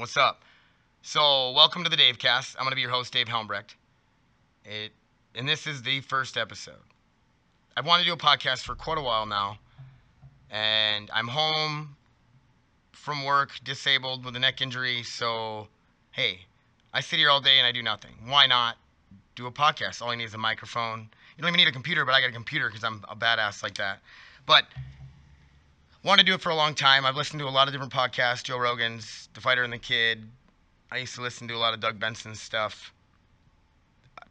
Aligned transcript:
What's 0.00 0.16
up? 0.16 0.40
So, 1.02 1.50
welcome 1.50 1.84
to 1.84 1.90
the 1.90 1.96
Dave 1.96 2.18
Cast. 2.18 2.56
I'm 2.56 2.62
going 2.62 2.70
to 2.70 2.74
be 2.74 2.80
your 2.80 2.90
host, 2.90 3.12
Dave 3.12 3.26
Helmbrecht. 3.26 3.74
It, 4.64 4.92
and 5.34 5.46
this 5.46 5.66
is 5.66 5.82
the 5.82 6.00
first 6.00 6.38
episode. 6.38 6.80
I've 7.76 7.84
wanted 7.84 8.04
to 8.04 8.08
do 8.08 8.14
a 8.14 8.16
podcast 8.16 8.62
for 8.62 8.74
quite 8.74 8.96
a 8.96 9.02
while 9.02 9.26
now, 9.26 9.58
and 10.50 11.10
I'm 11.12 11.28
home 11.28 11.96
from 12.92 13.26
work, 13.26 13.50
disabled 13.62 14.24
with 14.24 14.34
a 14.36 14.38
neck 14.38 14.62
injury. 14.62 15.02
So, 15.02 15.68
hey, 16.12 16.46
I 16.94 17.02
sit 17.02 17.18
here 17.18 17.28
all 17.28 17.42
day 17.42 17.58
and 17.58 17.66
I 17.66 17.72
do 17.72 17.82
nothing. 17.82 18.14
Why 18.26 18.46
not 18.46 18.78
do 19.36 19.48
a 19.48 19.52
podcast? 19.52 20.00
All 20.00 20.08
I 20.08 20.16
need 20.16 20.24
is 20.24 20.32
a 20.32 20.38
microphone. 20.38 21.10
You 21.36 21.42
don't 21.42 21.50
even 21.50 21.58
need 21.58 21.68
a 21.68 21.72
computer, 21.72 22.06
but 22.06 22.14
I 22.14 22.22
got 22.22 22.30
a 22.30 22.32
computer 22.32 22.68
because 22.68 22.84
I'm 22.84 23.04
a 23.06 23.14
badass 23.14 23.62
like 23.62 23.74
that. 23.74 24.00
But 24.46 24.64
wanted 26.02 26.22
to 26.22 26.26
do 26.26 26.34
it 26.34 26.40
for 26.40 26.50
a 26.50 26.54
long 26.54 26.74
time. 26.74 27.04
I've 27.04 27.16
listened 27.16 27.40
to 27.40 27.48
a 27.48 27.50
lot 27.50 27.68
of 27.68 27.72
different 27.72 27.92
podcasts, 27.92 28.44
Joe 28.44 28.58
Rogan's, 28.58 29.28
The 29.34 29.40
Fighter 29.40 29.64
and 29.64 29.72
the 29.72 29.78
Kid. 29.78 30.28
I 30.90 30.98
used 30.98 31.14
to 31.16 31.22
listen 31.22 31.46
to 31.48 31.54
a 31.54 31.58
lot 31.58 31.74
of 31.74 31.80
Doug 31.80 32.00
Benson's 32.00 32.40
stuff. 32.40 32.92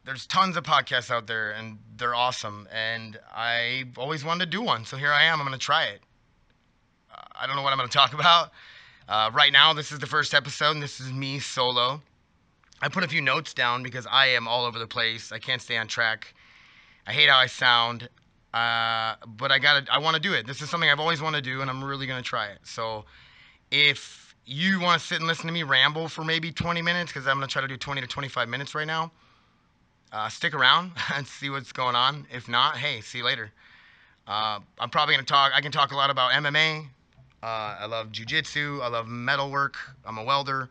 There's 0.04 0.26
tons 0.26 0.56
of 0.56 0.64
podcasts 0.64 1.10
out 1.10 1.26
there, 1.26 1.52
and 1.52 1.78
they're 1.96 2.14
awesome. 2.14 2.68
And 2.72 3.18
I've 3.34 3.98
always 3.98 4.24
wanted 4.24 4.46
to 4.46 4.50
do 4.50 4.62
one, 4.62 4.84
so 4.84 4.96
here 4.96 5.12
I 5.12 5.24
am. 5.24 5.40
I'm 5.40 5.46
going 5.46 5.58
to 5.58 5.64
try 5.64 5.84
it. 5.84 6.00
I 7.40 7.46
don't 7.46 7.56
know 7.56 7.62
what 7.62 7.72
I'm 7.72 7.78
going 7.78 7.88
to 7.88 7.96
talk 7.96 8.12
about. 8.18 8.50
Uh, 9.08 9.30
right 9.32 9.52
now, 9.52 9.72
this 9.72 9.92
is 9.92 9.98
the 9.98 10.06
first 10.06 10.34
episode, 10.34 10.72
and 10.72 10.82
this 10.82 11.00
is 11.00 11.12
me 11.12 11.38
solo. 11.38 12.02
I 12.82 12.88
put 12.88 13.04
a 13.04 13.08
few 13.08 13.20
notes 13.20 13.52
down 13.52 13.82
because 13.82 14.06
I 14.10 14.28
am 14.28 14.48
all 14.48 14.64
over 14.64 14.78
the 14.78 14.86
place. 14.86 15.32
I 15.32 15.38
can't 15.38 15.60
stay 15.60 15.76
on 15.76 15.86
track. 15.86 16.32
I 17.06 17.12
hate 17.12 17.28
how 17.28 17.36
I 17.38 17.46
sound. 17.46 18.08
Uh, 18.52 19.14
but 19.38 19.52
I 19.52 19.58
got 19.58 19.86
to 19.86 19.92
I 19.92 19.98
want 19.98 20.16
to 20.16 20.20
do 20.22 20.32
it. 20.32 20.46
This 20.46 20.60
is 20.60 20.68
something 20.68 20.90
I've 20.90 21.00
always 21.00 21.22
wanted 21.22 21.44
to 21.44 21.50
do, 21.50 21.60
and 21.60 21.70
I'm 21.70 21.82
really 21.82 22.06
to 22.06 22.28
try 22.28 22.46
it. 22.46 22.58
So 22.64 23.04
if 23.70 24.34
you 24.44 24.80
want 24.80 25.00
to 25.00 25.06
sit 25.06 25.18
and 25.18 25.26
listen 25.26 25.46
to 25.46 25.52
me 25.52 25.62
ramble 25.62 26.08
for 26.08 26.24
maybe 26.24 26.50
20 26.50 26.82
minutes, 26.82 27.12
because 27.12 27.28
I'm 27.28 27.40
to 27.40 27.46
try 27.46 27.62
to 27.62 27.68
do 27.68 27.76
20 27.76 28.00
to 28.00 28.06
25 28.06 28.48
minutes 28.48 28.74
right 28.74 28.86
now, 28.86 29.12
uh, 30.12 30.28
stick 30.28 30.54
around 30.54 30.92
and 31.14 31.26
see 31.26 31.50
what's 31.50 31.72
going 31.72 31.94
on. 31.94 32.26
If 32.32 32.48
not, 32.48 32.76
hey, 32.76 33.00
see 33.00 33.18
you 33.18 33.24
later. 33.24 33.52
Uh, 34.26 34.60
I'm 34.78 34.90
probably 34.90 35.16
to 35.16 35.24
talk, 35.24 35.52
I 35.54 35.60
can 35.60 35.72
talk 35.72 35.92
a 35.92 35.96
lot 35.96 36.10
about 36.10 36.32
MMA. 36.32 36.86
Uh, 37.42 37.46
I 37.80 37.86
love 37.86 38.12
jujitsu. 38.12 38.82
I 38.82 38.88
love 38.88 39.06
metal 39.08 39.50
work. 39.50 39.76
I'm 40.04 40.18
a 40.18 40.24
welder. 40.24 40.68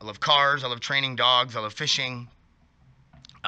I 0.00 0.04
love 0.04 0.20
cars. 0.20 0.64
I 0.64 0.68
love 0.68 0.80
training 0.80 1.16
dogs. 1.16 1.56
I 1.56 1.60
love 1.60 1.72
fishing. 1.72 2.28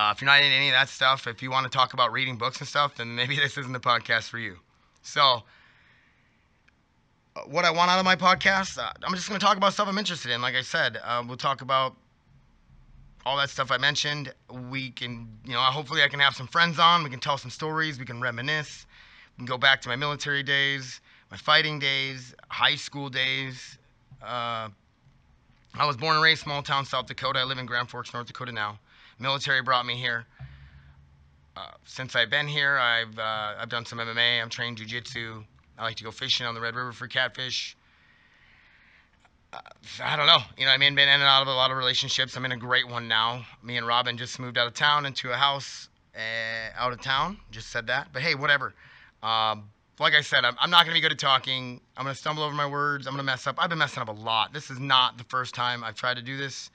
Uh, 0.00 0.12
if 0.12 0.22
you're 0.22 0.26
not 0.26 0.38
into 0.38 0.48
any 0.48 0.68
of 0.68 0.72
that 0.72 0.88
stuff, 0.88 1.26
if 1.26 1.42
you 1.42 1.50
want 1.50 1.70
to 1.70 1.70
talk 1.70 1.92
about 1.92 2.10
reading 2.10 2.38
books 2.38 2.58
and 2.58 2.66
stuff, 2.66 2.96
then 2.96 3.14
maybe 3.14 3.36
this 3.42 3.58
isn't 3.58 3.72
the 3.72 3.80
podcast 3.80 4.30
for 4.30 4.38
you. 4.38 4.56
So, 5.02 5.42
uh, 7.36 7.40
what 7.42 7.66
I 7.66 7.70
want 7.70 7.90
out 7.90 7.98
of 7.98 8.06
my 8.06 8.16
podcast, 8.16 8.78
uh, 8.78 8.90
I'm 9.02 9.14
just 9.14 9.28
going 9.28 9.38
to 9.38 9.44
talk 9.44 9.58
about 9.58 9.74
stuff 9.74 9.88
I'm 9.88 9.98
interested 9.98 10.32
in. 10.32 10.40
Like 10.40 10.54
I 10.54 10.62
said, 10.62 10.98
uh, 11.04 11.22
we'll 11.26 11.36
talk 11.36 11.60
about 11.60 11.96
all 13.26 13.36
that 13.36 13.50
stuff 13.50 13.70
I 13.70 13.76
mentioned. 13.76 14.32
We 14.70 14.90
can, 14.90 15.28
you 15.44 15.52
know, 15.52 15.60
hopefully 15.60 16.02
I 16.02 16.08
can 16.08 16.20
have 16.20 16.34
some 16.34 16.46
friends 16.46 16.78
on. 16.78 17.04
We 17.04 17.10
can 17.10 17.20
tell 17.20 17.36
some 17.36 17.50
stories. 17.50 17.98
We 17.98 18.06
can 18.06 18.22
reminisce. 18.22 18.86
We 19.36 19.42
can 19.42 19.46
go 19.46 19.58
back 19.58 19.82
to 19.82 19.90
my 19.90 19.96
military 19.96 20.42
days, 20.42 21.02
my 21.30 21.36
fighting 21.36 21.78
days, 21.78 22.34
high 22.48 22.76
school 22.76 23.10
days. 23.10 23.76
Uh, 24.22 24.70
I 25.74 25.86
was 25.86 25.98
born 25.98 26.14
and 26.14 26.24
raised 26.24 26.40
small 26.40 26.62
town 26.62 26.86
South 26.86 27.04
Dakota. 27.04 27.40
I 27.40 27.44
live 27.44 27.58
in 27.58 27.66
Grand 27.66 27.90
Forks, 27.90 28.14
North 28.14 28.28
Dakota 28.28 28.52
now. 28.52 28.78
Military 29.20 29.62
brought 29.62 29.86
me 29.86 29.96
here. 29.96 30.26
Uh, 31.56 31.70
since 31.84 32.16
I've 32.16 32.30
been 32.30 32.48
here, 32.48 32.78
I've 32.78 33.18
uh, 33.18 33.54
I've 33.58 33.68
done 33.68 33.84
some 33.84 33.98
MMA. 33.98 34.40
I'm 34.40 34.48
trained 34.48 34.78
jujitsu. 34.78 35.44
I 35.78 35.84
like 35.84 35.96
to 35.96 36.04
go 36.04 36.10
fishing 36.10 36.46
on 36.46 36.54
the 36.54 36.60
Red 36.60 36.74
River 36.74 36.92
for 36.92 37.06
catfish. 37.06 37.76
Uh, 39.52 39.58
I 40.02 40.16
don't 40.16 40.26
know. 40.26 40.38
You 40.56 40.64
know, 40.64 40.72
I 40.72 40.78
mean, 40.78 40.94
been 40.94 41.08
in 41.08 41.14
and 41.14 41.22
out 41.22 41.42
of 41.42 41.48
a 41.48 41.52
lot 41.52 41.70
of 41.70 41.76
relationships. 41.76 42.36
I'm 42.36 42.44
in 42.44 42.52
a 42.52 42.56
great 42.56 42.88
one 42.88 43.08
now. 43.08 43.44
Me 43.62 43.76
and 43.76 43.86
Robin 43.86 44.16
just 44.16 44.38
moved 44.38 44.56
out 44.56 44.66
of 44.66 44.74
town 44.74 45.06
into 45.06 45.30
a 45.30 45.36
house 45.36 45.88
uh, 46.14 46.78
out 46.78 46.92
of 46.92 47.00
town. 47.00 47.38
Just 47.50 47.68
said 47.68 47.86
that. 47.88 48.08
But 48.12 48.22
hey, 48.22 48.34
whatever. 48.34 48.74
Um, 49.22 49.68
like 49.98 50.14
I 50.14 50.22
said, 50.22 50.44
I'm, 50.44 50.56
I'm 50.58 50.70
not 50.70 50.86
going 50.86 50.94
to 50.94 50.98
be 50.98 51.02
good 51.02 51.12
at 51.12 51.18
talking. 51.18 51.80
I'm 51.96 52.04
going 52.04 52.14
to 52.14 52.18
stumble 52.20 52.42
over 52.42 52.54
my 52.54 52.66
words. 52.66 53.06
I'm 53.06 53.12
going 53.12 53.24
to 53.24 53.30
mess 53.30 53.46
up. 53.46 53.56
I've 53.58 53.68
been 53.68 53.78
messing 53.78 54.02
up 54.02 54.08
a 54.08 54.12
lot. 54.12 54.52
This 54.52 54.70
is 54.70 54.78
not 54.78 55.18
the 55.18 55.24
first 55.24 55.54
time 55.54 55.84
I've 55.84 55.94
tried 55.94 56.16
to 56.16 56.22
do 56.22 56.36
this. 56.36 56.70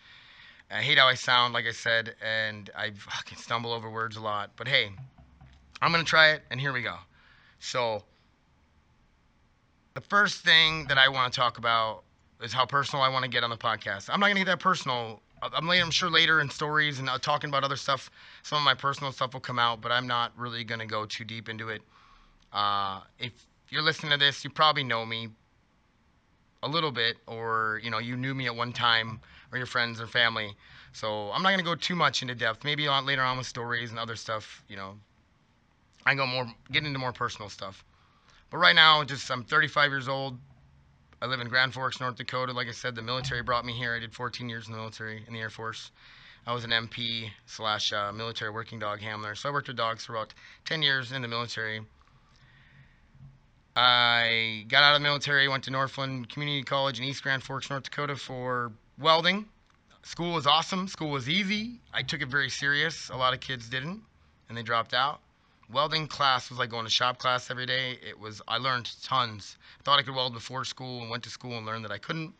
I 0.72 0.82
hate 0.82 0.98
how 0.98 1.08
I 1.08 1.14
sound, 1.14 1.54
like 1.54 1.66
I 1.66 1.72
said, 1.72 2.16
and 2.22 2.70
I 2.76 2.92
fucking 2.92 3.38
stumble 3.38 3.72
over 3.72 3.90
words 3.90 4.18
a 4.18 4.22
lot. 4.22 4.52
But 4.56 4.68
hey, 4.68 4.90
I'm 5.82 5.92
going 5.92 6.04
to 6.04 6.10
try 6.10 6.32
it, 6.32 6.42
and 6.50 6.60
here 6.60 6.74
we 6.74 6.82
go. 6.82 6.96
So, 7.60 8.04
the 9.94 10.02
first 10.02 10.44
thing 10.44 10.86
that 10.88 10.98
I 10.98 11.08
want 11.08 11.32
to 11.32 11.40
talk 11.40 11.58
about 11.58 12.04
is 12.42 12.52
how 12.52 12.66
personal 12.66 13.04
I 13.04 13.10
want 13.10 13.24
to 13.24 13.30
get 13.30 13.44
on 13.44 13.50
the 13.50 13.58
podcast. 13.58 14.10
I'm 14.12 14.20
not 14.20 14.28
going 14.28 14.36
to 14.38 14.42
get 14.42 14.52
that 14.52 14.60
personal. 14.60 15.22
I'm, 15.42 15.68
later, 15.68 15.84
I'm 15.84 15.92
sure 15.92 16.10
later 16.10 16.42
in 16.42 16.50
stories 16.50 17.00
and 17.00 17.10
uh, 17.10 17.18
talking 17.20 17.50
about 17.50 17.64
other 17.64 17.76
stuff, 17.76 18.10
some 18.44 18.58
of 18.58 18.64
my 18.64 18.74
personal 18.74 19.12
stuff 19.12 19.34
will 19.34 19.42
come 19.42 19.60
out, 19.60 19.82
but 19.82 19.92
I'm 19.92 20.08
not 20.08 20.32
really 20.38 20.64
going 20.64 20.80
to 20.80 20.86
go 20.86 21.06
too 21.06 21.24
deep 21.24 21.50
into 21.50 21.70
it. 21.70 21.82
Uh, 22.52 23.02
if 23.20 23.32
you're 23.70 23.84
listening 23.84 24.12
to 24.12 24.18
this, 24.18 24.44
you 24.44 24.50
probably 24.50 24.84
know 24.84 25.06
me 25.06 25.30
a 26.64 26.68
little 26.68 26.92
bit, 26.92 27.18
or 27.28 27.80
you 27.84 27.92
know, 27.92 28.00
you 28.00 28.18
knew 28.18 28.34
me 28.34 28.48
at 28.48 28.56
one 28.56 28.74
time, 28.74 29.20
or 29.56 29.58
your 29.58 29.66
friends 29.66 30.02
or 30.02 30.08
family. 30.08 30.54
So 30.92 31.32
I'm 31.32 31.42
not 31.42 31.58
to 31.58 31.64
go 31.64 31.76
too 31.76 31.96
much 31.96 32.22
into 32.22 32.36
depth. 32.36 32.64
Maybe 32.64 32.88
on, 32.88 33.06
later 33.06 33.22
on 33.22 33.38
with 33.38 33.48
stories 33.48 33.90
and 33.90 33.98
other 33.98 34.16
stuff, 34.16 34.64
you 34.68 34.76
know, 34.76 34.96
I 36.06 36.14
go 36.14 36.28
more, 36.28 36.46
get 36.72 36.86
into 36.86 37.00
more 37.00 37.14
personal 37.14 37.50
stuff. 37.50 37.84
But 38.52 38.58
right 38.58 38.76
now, 38.76 39.04
just 39.04 39.32
I'm 39.32 39.44
35 39.44 39.92
years 39.92 40.08
old. 40.08 40.38
I 41.22 41.26
live 41.28 41.40
in 41.40 41.48
Grand 41.48 41.74
Forks, 41.74 42.00
North 42.00 42.18
Dakota. 42.18 42.52
Like 42.52 42.68
I 42.68 42.72
said, 42.72 42.96
the 42.96 43.02
military 43.02 43.42
brought 43.42 43.66
me 43.66 43.74
here. 43.74 43.96
I 43.96 44.00
did 44.00 44.14
14 44.14 44.48
years 44.50 44.68
in 44.68 44.74
the 44.74 44.78
military, 44.78 45.24
in 45.26 45.34
the 45.34 45.40
Air 45.40 45.50
Force. 45.50 45.92
I 46.46 46.54
was 46.54 46.64
an 46.64 46.72
MP 46.72 47.32
slash 47.48 47.92
uh, 47.92 48.12
military 48.12 48.52
working 48.52 48.78
dog 48.78 49.00
handler. 49.00 49.36
So 49.36 49.50
I 49.50 49.54
worked 49.54 49.68
with 49.68 49.78
dogs 49.78 50.06
for 50.06 50.16
about 50.16 50.34
10 50.66 50.84
years 50.84 51.12
in 51.12 51.22
the 51.22 51.28
military. 51.28 51.82
I 53.76 54.66
got 54.68 54.84
out 54.84 54.96
of 54.96 55.02
the 55.02 55.04
military, 55.04 55.48
went 55.48 55.64
to 55.66 55.72
Northland 55.72 56.30
Community 56.30 56.64
College 56.64 57.00
in 57.00 57.06
East 57.06 57.24
Grand 57.24 57.42
Forks, 57.42 57.70
North 57.70 57.84
Dakota 57.84 58.16
for 58.16 58.72
welding. 59.00 59.46
School 60.04 60.34
was 60.34 60.46
awesome. 60.46 60.88
School 60.88 61.10
was 61.10 61.28
easy. 61.28 61.80
I 61.94 62.04
took 62.04 62.22
it 62.22 62.28
very 62.28 62.50
serious. 62.50 63.10
A 63.10 63.16
lot 63.18 63.34
of 63.34 63.40
kids 63.40 63.70
didn't, 63.70 64.02
and 64.50 64.58
they 64.58 64.64
dropped 64.64 64.94
out 64.94 65.20
welding 65.72 66.08
class 66.08 66.50
was 66.50 66.60
like 66.60 66.70
going 66.70 66.86
to 66.86 66.92
shop 66.92 67.18
class 67.18 67.50
every 67.50 67.66
day. 67.66 67.98
It 68.08 68.20
was 68.20 68.42
I 68.48 68.58
learned 68.58 68.90
tons. 69.04 69.58
Thought 69.84 70.00
I 70.00 70.04
could 70.04 70.16
weld 70.16 70.34
before 70.34 70.66
school 70.66 71.02
and 71.02 71.10
went 71.10 71.24
to 71.24 71.30
school 71.30 71.58
and 71.58 71.66
learned 71.66 71.86
that 71.86 71.92
I 71.92 71.98
couldn't. 71.98 72.34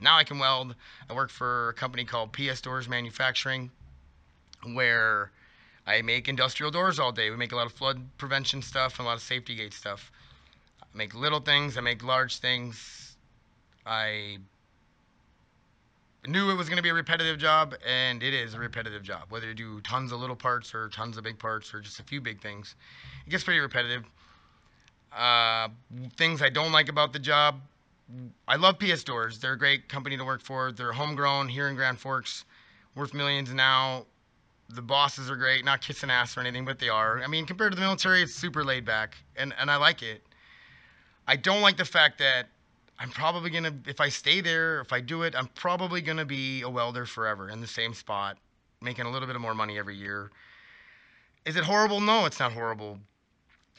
Now 0.00 0.16
I 0.16 0.24
can 0.24 0.38
weld. 0.38 0.74
I 1.08 1.14
work 1.14 1.30
for 1.30 1.70
a 1.70 1.74
company 1.74 2.04
called 2.04 2.32
PS 2.32 2.60
Doors 2.62 2.88
Manufacturing, 2.88 3.70
where 4.72 5.30
I 5.86 6.00
make 6.02 6.28
industrial 6.28 6.70
doors 6.70 6.98
all 6.98 7.12
day. 7.12 7.30
We 7.30 7.36
make 7.36 7.52
a 7.52 7.56
lot 7.56 7.66
of 7.66 7.72
flood 7.72 8.00
prevention 8.16 8.62
stuff 8.62 8.98
and 8.98 9.06
a 9.06 9.08
lot 9.08 9.16
of 9.16 9.22
safety 9.22 9.54
gate 9.54 9.74
stuff. 9.74 10.10
I 10.82 10.96
make 10.96 11.14
little 11.14 11.40
things. 11.40 11.76
I 11.76 11.82
make 11.82 12.02
large 12.02 12.38
things. 12.38 13.16
I 13.84 14.38
knew 16.26 16.50
it 16.50 16.54
was 16.54 16.68
going 16.68 16.76
to 16.76 16.82
be 16.82 16.90
a 16.90 16.94
repetitive 16.94 17.38
job, 17.38 17.74
and 17.86 18.22
it 18.22 18.34
is 18.34 18.54
a 18.54 18.58
repetitive 18.58 19.02
job. 19.02 19.24
Whether 19.30 19.48
you 19.48 19.54
do 19.54 19.80
tons 19.80 20.12
of 20.12 20.20
little 20.20 20.36
parts 20.36 20.74
or 20.74 20.88
tons 20.88 21.16
of 21.16 21.24
big 21.24 21.38
parts 21.38 21.72
or 21.72 21.80
just 21.80 21.98
a 22.00 22.02
few 22.02 22.20
big 22.20 22.40
things, 22.40 22.74
it 23.26 23.30
gets 23.30 23.44
pretty 23.44 23.60
repetitive. 23.60 24.04
Uh, 25.16 25.68
things 26.16 26.42
I 26.42 26.50
don't 26.50 26.72
like 26.72 26.88
about 26.88 27.12
the 27.12 27.18
job. 27.18 27.60
I 28.46 28.56
love 28.56 28.78
PS 28.78 29.04
Doors. 29.04 29.38
They're 29.38 29.54
a 29.54 29.58
great 29.58 29.88
company 29.88 30.16
to 30.16 30.24
work 30.24 30.42
for. 30.42 30.72
They're 30.72 30.92
homegrown 30.92 31.48
here 31.48 31.68
in 31.68 31.74
Grand 31.74 31.98
Forks, 31.98 32.44
worth 32.94 33.14
millions 33.14 33.52
now. 33.52 34.04
The 34.68 34.82
bosses 34.82 35.30
are 35.30 35.36
great, 35.36 35.64
not 35.64 35.80
kissing 35.80 36.10
ass 36.10 36.36
or 36.36 36.40
anything, 36.40 36.64
but 36.64 36.78
they 36.78 36.88
are. 36.88 37.22
I 37.22 37.26
mean, 37.26 37.46
compared 37.46 37.72
to 37.72 37.76
the 37.76 37.82
military, 37.82 38.22
it's 38.22 38.34
super 38.34 38.62
laid 38.64 38.84
back, 38.84 39.16
and, 39.36 39.52
and 39.58 39.70
I 39.70 39.76
like 39.76 40.02
it. 40.02 40.22
I 41.26 41.36
don't 41.36 41.60
like 41.60 41.76
the 41.76 41.84
fact 41.84 42.18
that 42.18 42.48
I'm 43.00 43.08
probably 43.08 43.48
gonna 43.48 43.74
if 43.86 43.98
I 43.98 44.10
stay 44.10 44.42
there, 44.42 44.82
if 44.82 44.92
I 44.92 45.00
do 45.00 45.22
it, 45.22 45.34
I'm 45.34 45.46
probably 45.54 46.02
gonna 46.02 46.26
be 46.26 46.60
a 46.60 46.68
welder 46.68 47.06
forever 47.06 47.48
in 47.48 47.62
the 47.62 47.66
same 47.66 47.94
spot, 47.94 48.36
making 48.82 49.06
a 49.06 49.10
little 49.10 49.26
bit 49.26 49.36
of 49.36 49.42
more 49.42 49.54
money 49.54 49.78
every 49.78 49.96
year. 49.96 50.30
Is 51.46 51.56
it 51.56 51.64
horrible? 51.64 52.02
No, 52.02 52.26
it's 52.26 52.38
not 52.38 52.52
horrible. 52.52 52.98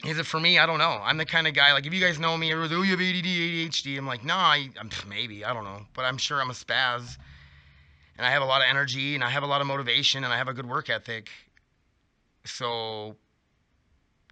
Is 0.04 0.18
it 0.18 0.26
for 0.26 0.40
me? 0.40 0.58
I 0.58 0.66
don't 0.66 0.78
know. 0.78 1.00
I'm 1.00 1.18
the 1.18 1.24
kind 1.24 1.46
of 1.46 1.54
guy 1.54 1.72
like 1.72 1.86
if 1.86 1.94
you 1.94 2.00
guys 2.00 2.18
know 2.18 2.36
me, 2.36 2.50
everyone's 2.50 2.72
oh 2.72 2.82
you 2.82 2.90
have 2.90 3.00
ADD, 3.00 3.24
ADHD. 3.24 3.96
I'm 3.96 4.08
like, 4.08 4.24
nah, 4.24 4.34
I, 4.34 4.70
am 4.76 4.90
maybe 5.08 5.44
I 5.44 5.54
don't 5.54 5.64
know, 5.64 5.86
but 5.94 6.04
I'm 6.04 6.18
sure 6.18 6.40
I'm 6.40 6.50
a 6.50 6.54
spaz, 6.54 7.16
and 8.18 8.26
I 8.26 8.30
have 8.30 8.42
a 8.42 8.46
lot 8.46 8.60
of 8.60 8.66
energy, 8.68 9.14
and 9.14 9.22
I 9.22 9.30
have 9.30 9.44
a 9.44 9.46
lot 9.46 9.60
of 9.60 9.68
motivation, 9.68 10.24
and 10.24 10.32
I 10.32 10.36
have 10.36 10.48
a 10.48 10.52
good 10.52 10.68
work 10.68 10.90
ethic. 10.90 11.30
So, 12.44 13.14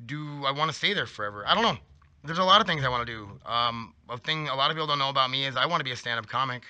do 0.04 0.44
I 0.44 0.50
want 0.50 0.68
to 0.72 0.76
stay 0.76 0.94
there 0.94 1.06
forever? 1.06 1.44
I 1.46 1.54
don't 1.54 1.62
know 1.62 1.78
there's 2.24 2.38
a 2.38 2.44
lot 2.44 2.60
of 2.60 2.66
things 2.66 2.84
I 2.84 2.88
want 2.88 3.06
to 3.06 3.12
do. 3.12 3.28
Um, 3.50 3.94
a 4.08 4.18
thing 4.18 4.48
a 4.48 4.54
lot 4.54 4.70
of 4.70 4.76
people 4.76 4.86
don't 4.86 4.98
know 4.98 5.08
about 5.08 5.30
me 5.30 5.46
is 5.46 5.56
I 5.56 5.66
want 5.66 5.80
to 5.80 5.84
be 5.84 5.92
a 5.92 5.96
stand-up 5.96 6.26
comic. 6.26 6.62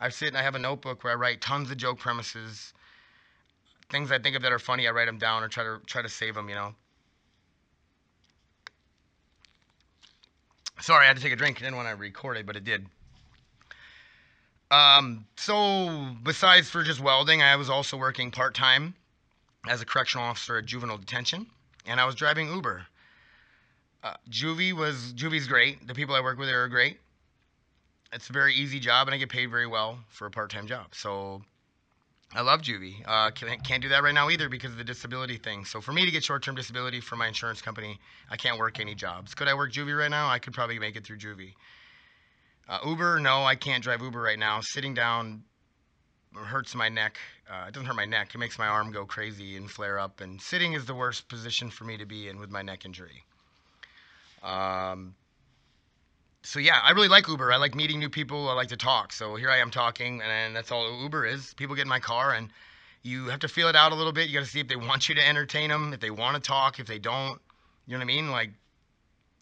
I 0.00 0.08
sit 0.08 0.28
and 0.28 0.36
I 0.36 0.42
have 0.42 0.54
a 0.54 0.58
notebook 0.58 1.04
where 1.04 1.12
I 1.12 1.16
write 1.16 1.40
tons 1.40 1.70
of 1.70 1.76
joke 1.76 1.98
premises, 1.98 2.72
things 3.90 4.10
I 4.10 4.18
think 4.18 4.36
of 4.36 4.42
that 4.42 4.52
are 4.52 4.58
funny. 4.58 4.88
I 4.88 4.90
write 4.90 5.06
them 5.06 5.18
down 5.18 5.42
or 5.42 5.48
try 5.48 5.64
to 5.64 5.80
try 5.86 6.02
to 6.02 6.08
save 6.08 6.34
them. 6.34 6.48
You 6.48 6.54
know. 6.54 6.74
Sorry, 10.80 11.04
I 11.04 11.08
had 11.08 11.16
to 11.16 11.22
take 11.22 11.32
a 11.32 11.36
drink. 11.36 11.58
I 11.58 11.64
didn't 11.64 11.76
want 11.76 11.88
to 11.88 11.94
record 11.94 12.36
it, 12.36 12.46
but 12.46 12.56
it 12.56 12.64
did. 12.64 12.86
Um, 14.70 15.26
so 15.36 16.16
besides 16.24 16.68
for 16.68 16.82
just 16.82 17.00
welding, 17.00 17.42
I 17.42 17.54
was 17.56 17.70
also 17.70 17.96
working 17.96 18.30
part 18.30 18.54
time 18.54 18.94
as 19.68 19.80
a 19.80 19.86
correctional 19.86 20.26
officer 20.26 20.58
at 20.58 20.66
juvenile 20.66 20.98
detention, 20.98 21.46
and 21.86 22.00
I 22.00 22.04
was 22.04 22.14
driving 22.14 22.52
Uber. 22.52 22.86
Uh, 24.04 24.12
juvie 24.30 24.74
was 24.74 25.14
juvie's 25.14 25.48
great. 25.48 25.86
The 25.88 25.94
people 25.94 26.14
I 26.14 26.20
work 26.20 26.38
with 26.38 26.50
are 26.50 26.68
great. 26.68 26.98
It's 28.12 28.28
a 28.28 28.34
very 28.34 28.54
easy 28.54 28.78
job, 28.78 29.08
and 29.08 29.14
I 29.14 29.18
get 29.18 29.30
paid 29.30 29.50
very 29.50 29.66
well 29.66 29.98
for 30.10 30.26
a 30.26 30.30
part 30.30 30.50
time 30.50 30.66
job. 30.66 30.94
So 30.94 31.40
I 32.34 32.42
love 32.42 32.60
juvie. 32.60 33.02
Uh, 33.06 33.30
can't, 33.30 33.64
can't 33.64 33.82
do 33.82 33.88
that 33.88 34.02
right 34.02 34.12
now 34.12 34.28
either 34.28 34.50
because 34.50 34.72
of 34.72 34.76
the 34.76 34.84
disability 34.84 35.38
thing. 35.38 35.64
So 35.64 35.80
for 35.80 35.92
me 35.92 36.04
to 36.04 36.10
get 36.10 36.22
short 36.22 36.42
term 36.42 36.54
disability 36.54 37.00
from 37.00 37.18
my 37.18 37.28
insurance 37.28 37.62
company, 37.62 37.98
I 38.30 38.36
can't 38.36 38.58
work 38.58 38.78
any 38.78 38.94
jobs. 38.94 39.34
Could 39.34 39.48
I 39.48 39.54
work 39.54 39.72
juvie 39.72 39.98
right 39.98 40.10
now? 40.10 40.28
I 40.28 40.38
could 40.38 40.52
probably 40.52 40.78
make 40.78 40.96
it 40.96 41.04
through 41.06 41.18
juvie. 41.18 41.54
Uh, 42.68 42.80
Uber, 42.84 43.20
no, 43.20 43.42
I 43.44 43.54
can't 43.54 43.82
drive 43.82 44.02
Uber 44.02 44.20
right 44.20 44.38
now. 44.38 44.60
Sitting 44.60 44.92
down 44.92 45.44
hurts 46.34 46.74
my 46.74 46.90
neck. 46.90 47.16
Uh, 47.50 47.68
it 47.68 47.72
doesn't 47.72 47.86
hurt 47.86 47.96
my 47.96 48.04
neck. 48.04 48.34
It 48.34 48.38
makes 48.38 48.58
my 48.58 48.66
arm 48.66 48.92
go 48.92 49.06
crazy 49.06 49.56
and 49.56 49.70
flare 49.70 49.98
up. 49.98 50.20
And 50.20 50.40
sitting 50.42 50.74
is 50.74 50.84
the 50.84 50.94
worst 50.94 51.26
position 51.28 51.70
for 51.70 51.84
me 51.84 51.96
to 51.96 52.04
be 52.04 52.28
in 52.28 52.38
with 52.38 52.50
my 52.50 52.60
neck 52.60 52.84
injury. 52.84 53.24
Um, 54.44 55.14
so 56.42 56.58
yeah, 56.58 56.80
I 56.82 56.90
really 56.92 57.08
like 57.08 57.26
Uber. 57.26 57.52
I 57.52 57.56
like 57.56 57.74
meeting 57.74 57.98
new 57.98 58.10
people. 58.10 58.48
I 58.50 58.52
like 58.52 58.68
to 58.68 58.76
talk. 58.76 59.12
So 59.12 59.34
here 59.34 59.50
I 59.50 59.58
am 59.58 59.70
talking, 59.70 60.20
and 60.22 60.54
that's 60.54 60.70
all 60.70 61.00
Uber 61.02 61.24
is. 61.24 61.54
People 61.54 61.74
get 61.74 61.82
in 61.82 61.88
my 61.88 62.00
car, 62.00 62.34
and 62.34 62.50
you 63.02 63.26
have 63.28 63.40
to 63.40 63.48
feel 63.48 63.68
it 63.68 63.76
out 63.76 63.92
a 63.92 63.94
little 63.94 64.12
bit. 64.12 64.28
You 64.28 64.34
got 64.34 64.44
to 64.44 64.50
see 64.50 64.60
if 64.60 64.68
they 64.68 64.76
want 64.76 65.08
you 65.08 65.14
to 65.14 65.26
entertain 65.26 65.70
them, 65.70 65.92
if 65.92 66.00
they 66.00 66.10
want 66.10 66.36
to 66.36 66.42
talk, 66.42 66.78
if 66.78 66.86
they 66.86 66.98
don't. 66.98 67.40
You 67.86 67.92
know 67.92 67.98
what 67.98 68.02
I 68.02 68.06
mean? 68.06 68.30
Like 68.30 68.50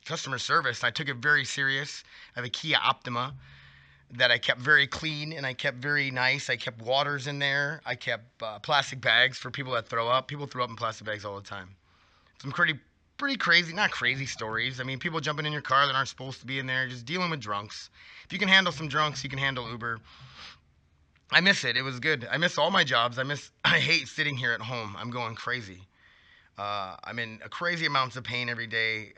customer 0.05 0.39
service. 0.39 0.85
I 0.85 0.91
took 0.91 1.09
it 1.09 1.17
very 1.17 1.45
serious. 1.45 2.05
I 2.35 2.41
have 2.41 2.45
a 2.45 2.51
Kia 2.51 2.77
Optima 2.83 3.35
that 4.15 4.31
I 4.31 4.39
kept 4.39 4.61
very 4.61 4.87
clean 4.87 5.33
and 5.33 5.47
I 5.47 5.55
kept 5.55 5.79
very 5.79 6.11
nice. 6.11 6.51
I 6.51 6.57
kept 6.57 6.83
waters 6.83 7.27
in 7.27 7.39
there. 7.39 7.81
I 7.87 7.95
kept 7.95 8.43
uh, 8.43 8.59
plastic 8.59 9.01
bags 9.01 9.39
for 9.39 9.51
people 9.51 9.73
that 9.73 9.89
throw 9.89 10.09
up. 10.09 10.29
People 10.29 10.47
throw 10.47 10.65
up 10.65 10.71
in 10.71 10.77
plastic 10.77 11.07
bags 11.07 11.25
all 11.25 11.37
the 11.37 11.47
time. 11.47 11.69
Some 12.41 12.53
pretty 12.53 12.79
pretty 13.23 13.39
crazy, 13.39 13.73
not 13.73 13.93
crazy 13.93 14.27
stories. 14.27 14.81
I 14.81 14.83
mean, 14.83 14.99
people 14.99 15.21
jumping 15.21 15.47
in 15.47 15.53
your 15.53 15.63
car 15.63 15.87
that 15.87 15.95
aren't 15.95 16.09
supposed 16.09 16.41
to 16.41 16.45
be 16.45 16.59
in 16.59 16.67
there, 16.67 16.89
just 16.89 17.07
dealing 17.07 17.31
with 17.31 17.39
drunks. 17.39 17.89
If 18.25 18.33
you 18.33 18.39
can 18.41 18.49
handle 18.49 18.73
some 18.73 18.89
drunks, 18.89 19.23
you 19.23 19.31
can 19.31 19.39
handle 19.39 19.71
Uber. 19.71 20.01
I 21.31 21.41
miss 21.41 21.63
it. 21.63 21.77
It 21.77 21.83
was 21.83 22.01
good. 22.01 22.27
I 22.29 22.37
miss 22.39 22.59
all 22.59 22.73
my 22.73 22.83
jobs. 22.83 23.21
I 23.21 23.23
miss. 23.23 23.53
I 23.65 23.79
hate 23.79 24.09
sitting 24.09 24.37
here 24.37 24.51
at 24.51 24.61
home. 24.61 24.97
I'm 24.99 25.13
going 25.13 25.37
crazy. 25.37 25.83
Uh, 26.59 26.97
I'm 27.05 27.21
in 27.21 27.39
crazy 27.49 27.87
amounts 27.87 28.17
of 28.17 28.25
pain 28.25 28.49
every 28.49 28.67
day. 28.67 29.13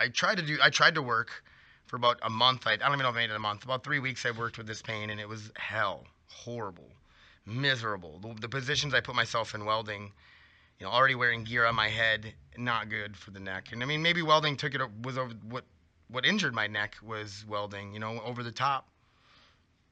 I 0.00 0.08
tried 0.08 0.38
to 0.38 0.42
do. 0.42 0.56
I 0.62 0.70
tried 0.70 0.94
to 0.94 1.02
work 1.02 1.44
for 1.84 1.96
about 1.96 2.18
a 2.22 2.30
month. 2.30 2.66
I, 2.66 2.72
I 2.72 2.76
don't 2.76 2.92
even 2.92 3.00
know 3.00 3.10
if 3.10 3.16
I 3.16 3.18
made 3.18 3.30
it 3.30 3.36
a 3.36 3.38
month. 3.38 3.64
About 3.64 3.84
three 3.84 3.98
weeks 3.98 4.24
I 4.24 4.30
worked 4.30 4.56
with 4.56 4.66
this 4.66 4.80
pain, 4.80 5.10
and 5.10 5.20
it 5.20 5.28
was 5.28 5.52
hell, 5.56 6.06
horrible, 6.30 6.88
miserable. 7.44 8.18
The, 8.18 8.32
the 8.40 8.48
positions 8.48 8.94
I 8.94 9.00
put 9.00 9.14
myself 9.14 9.54
in 9.54 9.66
welding, 9.66 10.12
you 10.78 10.86
know, 10.86 10.92
already 10.92 11.14
wearing 11.14 11.44
gear 11.44 11.64
on 11.64 11.74
my 11.74 11.88
head, 11.88 12.34
not 12.56 12.88
good 12.88 13.16
for 13.16 13.30
the 13.30 13.40
neck. 13.40 13.68
And 13.72 13.82
I 13.82 13.86
mean, 13.86 14.02
maybe 14.02 14.22
welding 14.22 14.56
took 14.56 14.74
it 14.74 14.80
was 15.02 15.18
over 15.18 15.34
what 15.48 15.64
what 16.08 16.24
injured 16.24 16.54
my 16.54 16.66
neck 16.66 16.96
was 17.02 17.44
welding. 17.48 17.92
You 17.92 18.00
know, 18.00 18.20
over 18.24 18.42
the 18.42 18.52
top. 18.52 18.88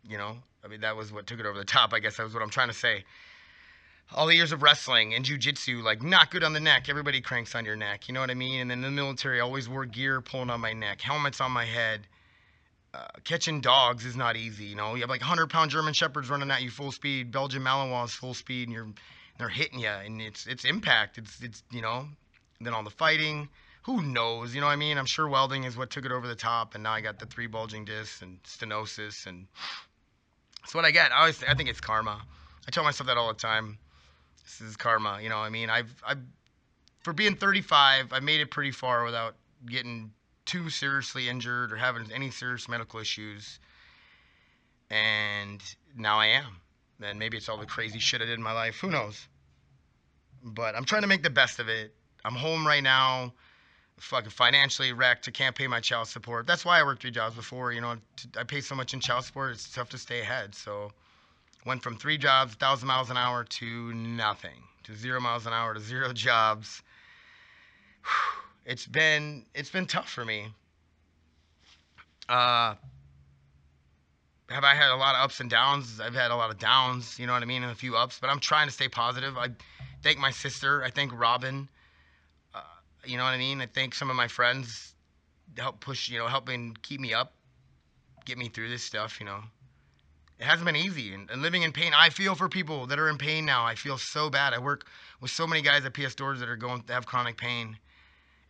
You 0.07 0.19
know, 0.19 0.37
I 0.65 0.69
mean 0.69 0.81
that 0.83 0.97
was 0.97 1.13
what 1.13 1.27
took 1.27 1.41
it 1.41 1.47
over 1.47 1.59
the 1.59 1.65
top. 1.65 1.93
I 1.93 2.01
guess 2.01 2.17
that 2.19 2.25
was 2.25 2.35
what 2.35 2.43
I'm 2.43 2.51
trying 2.51 2.69
to 2.69 2.75
say 2.75 3.05
all 4.13 4.27
the 4.27 4.35
years 4.35 4.53
of 4.53 4.63
wrestling 4.63 5.15
and 5.15 5.25
jujitsu, 5.25 5.83
like 5.83 6.03
not 6.03 6.31
good 6.31 6.45
on 6.45 6.53
the 6.53 6.61
neck. 6.61 6.89
Everybody 6.89 7.21
cranks 7.21 7.55
on 7.55 7.65
your 7.65 7.77
neck. 7.77 8.09
You 8.09 8.15
know 8.15 8.21
what 8.21 8.31
I 8.31 8.35
mean? 8.35 8.61
And 8.61 8.71
then 8.71 8.79
in 8.79 8.95
the 8.95 9.03
military, 9.03 9.41
I 9.41 9.45
always 9.45 9.69
wore 9.69 9.85
gear 9.85 10.21
pulling 10.21 10.51
on 10.51 10.61
my 10.61 10.73
neck, 10.73 11.01
helmets 11.01 11.41
on 11.41 11.53
my 11.53 11.65
head. 11.65 12.07
Uh, 12.93 13.07
catching 13.25 13.61
dogs 13.61 14.05
is 14.05 14.17
not 14.17 14.37
easy. 14.37 14.67
You 14.67 14.77
know, 14.77 14.95
you 14.95 15.01
have 15.01 15.11
like 15.11 15.21
100 15.21 15.51
pound 15.51 15.71
German 15.71 15.95
shepherds 15.95 16.31
running 16.31 16.51
at 16.51 16.63
you 16.63 16.71
full 16.71 16.93
speed, 16.93 17.33
Belgian 17.33 17.63
Malinois 17.63 18.11
full 18.11 18.35
speed, 18.35 18.69
and 18.69 18.75
you're 18.75 18.89
they're 19.39 19.49
hitting 19.49 19.81
you, 19.81 19.89
and 19.89 20.21
it's 20.21 20.47
it's 20.47 20.65
impact. 20.65 21.19
It's 21.19 21.43
it's 21.43 21.63
you 21.71 21.83
know, 21.83 22.07
then 22.61 22.75
all 22.75 22.83
the 22.83 22.91
fighting. 22.91 23.49
Who 23.83 24.03
knows? 24.03 24.55
You 24.55 24.63
know 24.63 24.67
what 24.67 24.73
I 24.73 24.77
mean? 24.77 24.97
I'm 24.97 25.07
sure 25.07 25.29
welding 25.29 25.65
is 25.65 25.77
what 25.77 25.91
took 25.91 26.07
it 26.07 26.13
over 26.13 26.27
the 26.27 26.35
top, 26.35 26.75
and 26.75 26.83
now 26.83 26.93
I 26.93 27.01
got 27.01 27.19
the 27.19 27.27
three 27.27 27.47
bulging 27.47 27.85
discs 27.85 28.23
and 28.23 28.43
stenosis, 28.45 29.27
and 29.27 29.47
that's 30.63 30.75
what 30.75 30.85
I 30.85 30.91
get. 30.91 31.13
I 31.13 31.21
always 31.21 31.43
I 31.45 31.55
think 31.55 31.69
it's 31.69 31.81
karma. 31.81 32.23
I 32.67 32.71
tell 32.71 32.85
myself 32.85 33.09
that 33.09 33.19
all 33.19 33.29
the 33.29 33.35
time 33.35 33.79
this 34.45 34.61
is 34.61 34.77
karma. 34.77 35.19
You 35.23 35.29
know, 35.29 35.39
I 35.39 35.51
mean, 35.51 35.71
I've, 35.71 35.95
I've, 36.07 36.19
for 37.03 37.13
being 37.13 37.37
35, 37.37 38.13
I 38.13 38.21
made 38.21 38.41
it 38.41 38.51
pretty 38.51 38.71
far 38.71 39.05
without 39.05 39.35
getting 39.67 40.13
too 40.47 40.71
seriously 40.71 41.29
injured 41.29 41.73
or 41.73 41.77
having 41.77 42.11
any 42.13 42.31
serious 42.31 42.69
medical 42.69 43.01
issues. 43.01 43.59
And 44.91 45.63
now 45.97 46.19
I 46.19 46.27
am. 46.27 46.61
And 47.05 47.19
maybe 47.19 47.37
it's 47.37 47.49
all 47.49 47.59
the 47.59 47.67
crazy 47.67 47.99
shit 47.99 48.23
I 48.23 48.25
did 48.25 48.35
in 48.35 48.43
my 48.43 48.53
life. 48.53 48.77
Who 48.81 48.91
knows? 48.91 49.29
But 50.43 50.75
I'm 50.75 50.85
trying 50.85 51.03
to 51.03 51.09
make 51.09 51.23
the 51.23 51.31
best 51.31 51.59
of 51.59 51.69
it. 51.69 51.95
I'm 52.25 52.35
home 52.35 52.67
right 52.67 52.83
now, 52.83 53.33
fucking 53.99 54.31
financially 54.31 54.93
wrecked. 54.93 55.29
I 55.29 55.31
can't 55.31 55.55
pay 55.55 55.67
my 55.67 55.81
child 55.81 56.09
support. 56.09 56.47
That's 56.47 56.65
why 56.65 56.81
I 56.81 56.83
worked 56.83 57.03
three 57.03 57.11
jobs 57.11 57.37
before. 57.37 57.73
You 57.73 57.81
know, 57.81 57.97
I 58.39 58.45
pay 58.45 58.61
so 58.61 58.75
much 58.75 58.95
in 58.95 59.01
child 59.01 59.25
support. 59.25 59.53
It's 59.53 59.73
tough 59.73 59.91
to 59.91 59.99
stay 59.99 60.21
ahead. 60.21 60.55
So 60.55 60.93
Went 61.65 61.83
from 61.83 61.97
three 61.97 62.19
jobs, 62.19 62.53
1,000 62.53 62.87
miles 62.87 63.11
an 63.11 63.17
hour, 63.17 63.43
to 63.43 63.95
nothing, 63.95 64.63
to 64.83 64.95
zero 64.95 65.19
miles 65.19 65.47
an 65.47 65.55
hour, 65.55 65.73
to 65.73 65.81
zero 65.81 66.13
jobs. 66.13 66.83
It's 68.67 68.87
been 68.87 69.47
it's 69.55 69.71
been 69.71 69.87
tough 69.87 70.11
for 70.11 70.25
me. 70.25 70.49
Uh, 72.29 72.75
have 74.51 74.65
I 74.65 74.75
had 74.75 74.91
a 74.91 74.97
lot 74.97 75.15
of 75.15 75.23
ups 75.23 75.41
and 75.41 75.49
downs? 75.49 76.01
I've 76.01 76.15
had 76.15 76.31
a 76.31 76.37
lot 76.37 76.51
of 76.51 76.59
downs, 76.59 77.19
you 77.19 77.27
know 77.27 77.33
what 77.33 77.43
I 77.43 77.47
mean, 77.47 77.63
and 77.63 77.73
a 77.73 77.75
few 77.75 77.97
ups, 77.97 78.19
but 78.21 78.31
I'm 78.31 78.41
trying 78.41 78.67
to 78.67 78.73
stay 78.73 78.89
positive. 78.89 79.37
I 79.39 79.49
thank 80.03 80.19
my 80.19 80.31
sister. 80.31 80.83
I 80.85 80.91
thank 80.91 81.19
Robin. 81.19 81.69
Uh, 82.55 82.61
you 83.05 83.17
know 83.17 83.25
what 83.25 83.31
I 83.31 83.39
mean? 83.39 83.61
I 83.61 83.67
thank 83.67 83.95
some 83.95 84.11
of 84.11 84.17
my 84.17 84.29
friends 84.29 84.95
help 85.57 85.81
push, 85.81 86.09
you 86.09 86.19
know, 86.19 86.27
helping 86.27 86.77
keep 86.83 87.01
me 87.01 87.15
up, 87.15 87.33
get 88.25 88.39
me 88.39 88.49
through 88.49 88.69
this 88.69 88.83
stuff, 88.83 89.21
you 89.21 89.27
know 89.27 89.41
it 90.39 90.45
hasn't 90.45 90.67
been 90.67 90.77
easy 90.77 91.15
and, 91.15 91.31
and, 91.31 91.43
living 91.43 91.63
in 91.63 91.73
pain 91.73 91.93
i 91.97 92.09
feel 92.11 92.35
for 92.35 92.49
people 92.49 92.87
that 92.87 92.99
are 92.99 93.09
in 93.09 93.19
pain 93.19 93.45
now 93.45 93.65
i 93.65 93.75
feel 93.75 93.97
so 93.99 94.29
bad 94.29 94.53
i 94.53 94.59
work 94.59 94.87
with 95.21 95.31
so 95.31 95.47
many 95.47 95.63
guys 95.63 95.85
at 95.85 95.95
ps 95.95 96.15
doors 96.15 96.41
that 96.41 96.49
are 96.49 96.57
going 96.57 96.83
to 96.83 96.93
have 96.93 97.07
chronic 97.07 97.37
pain 97.37 97.77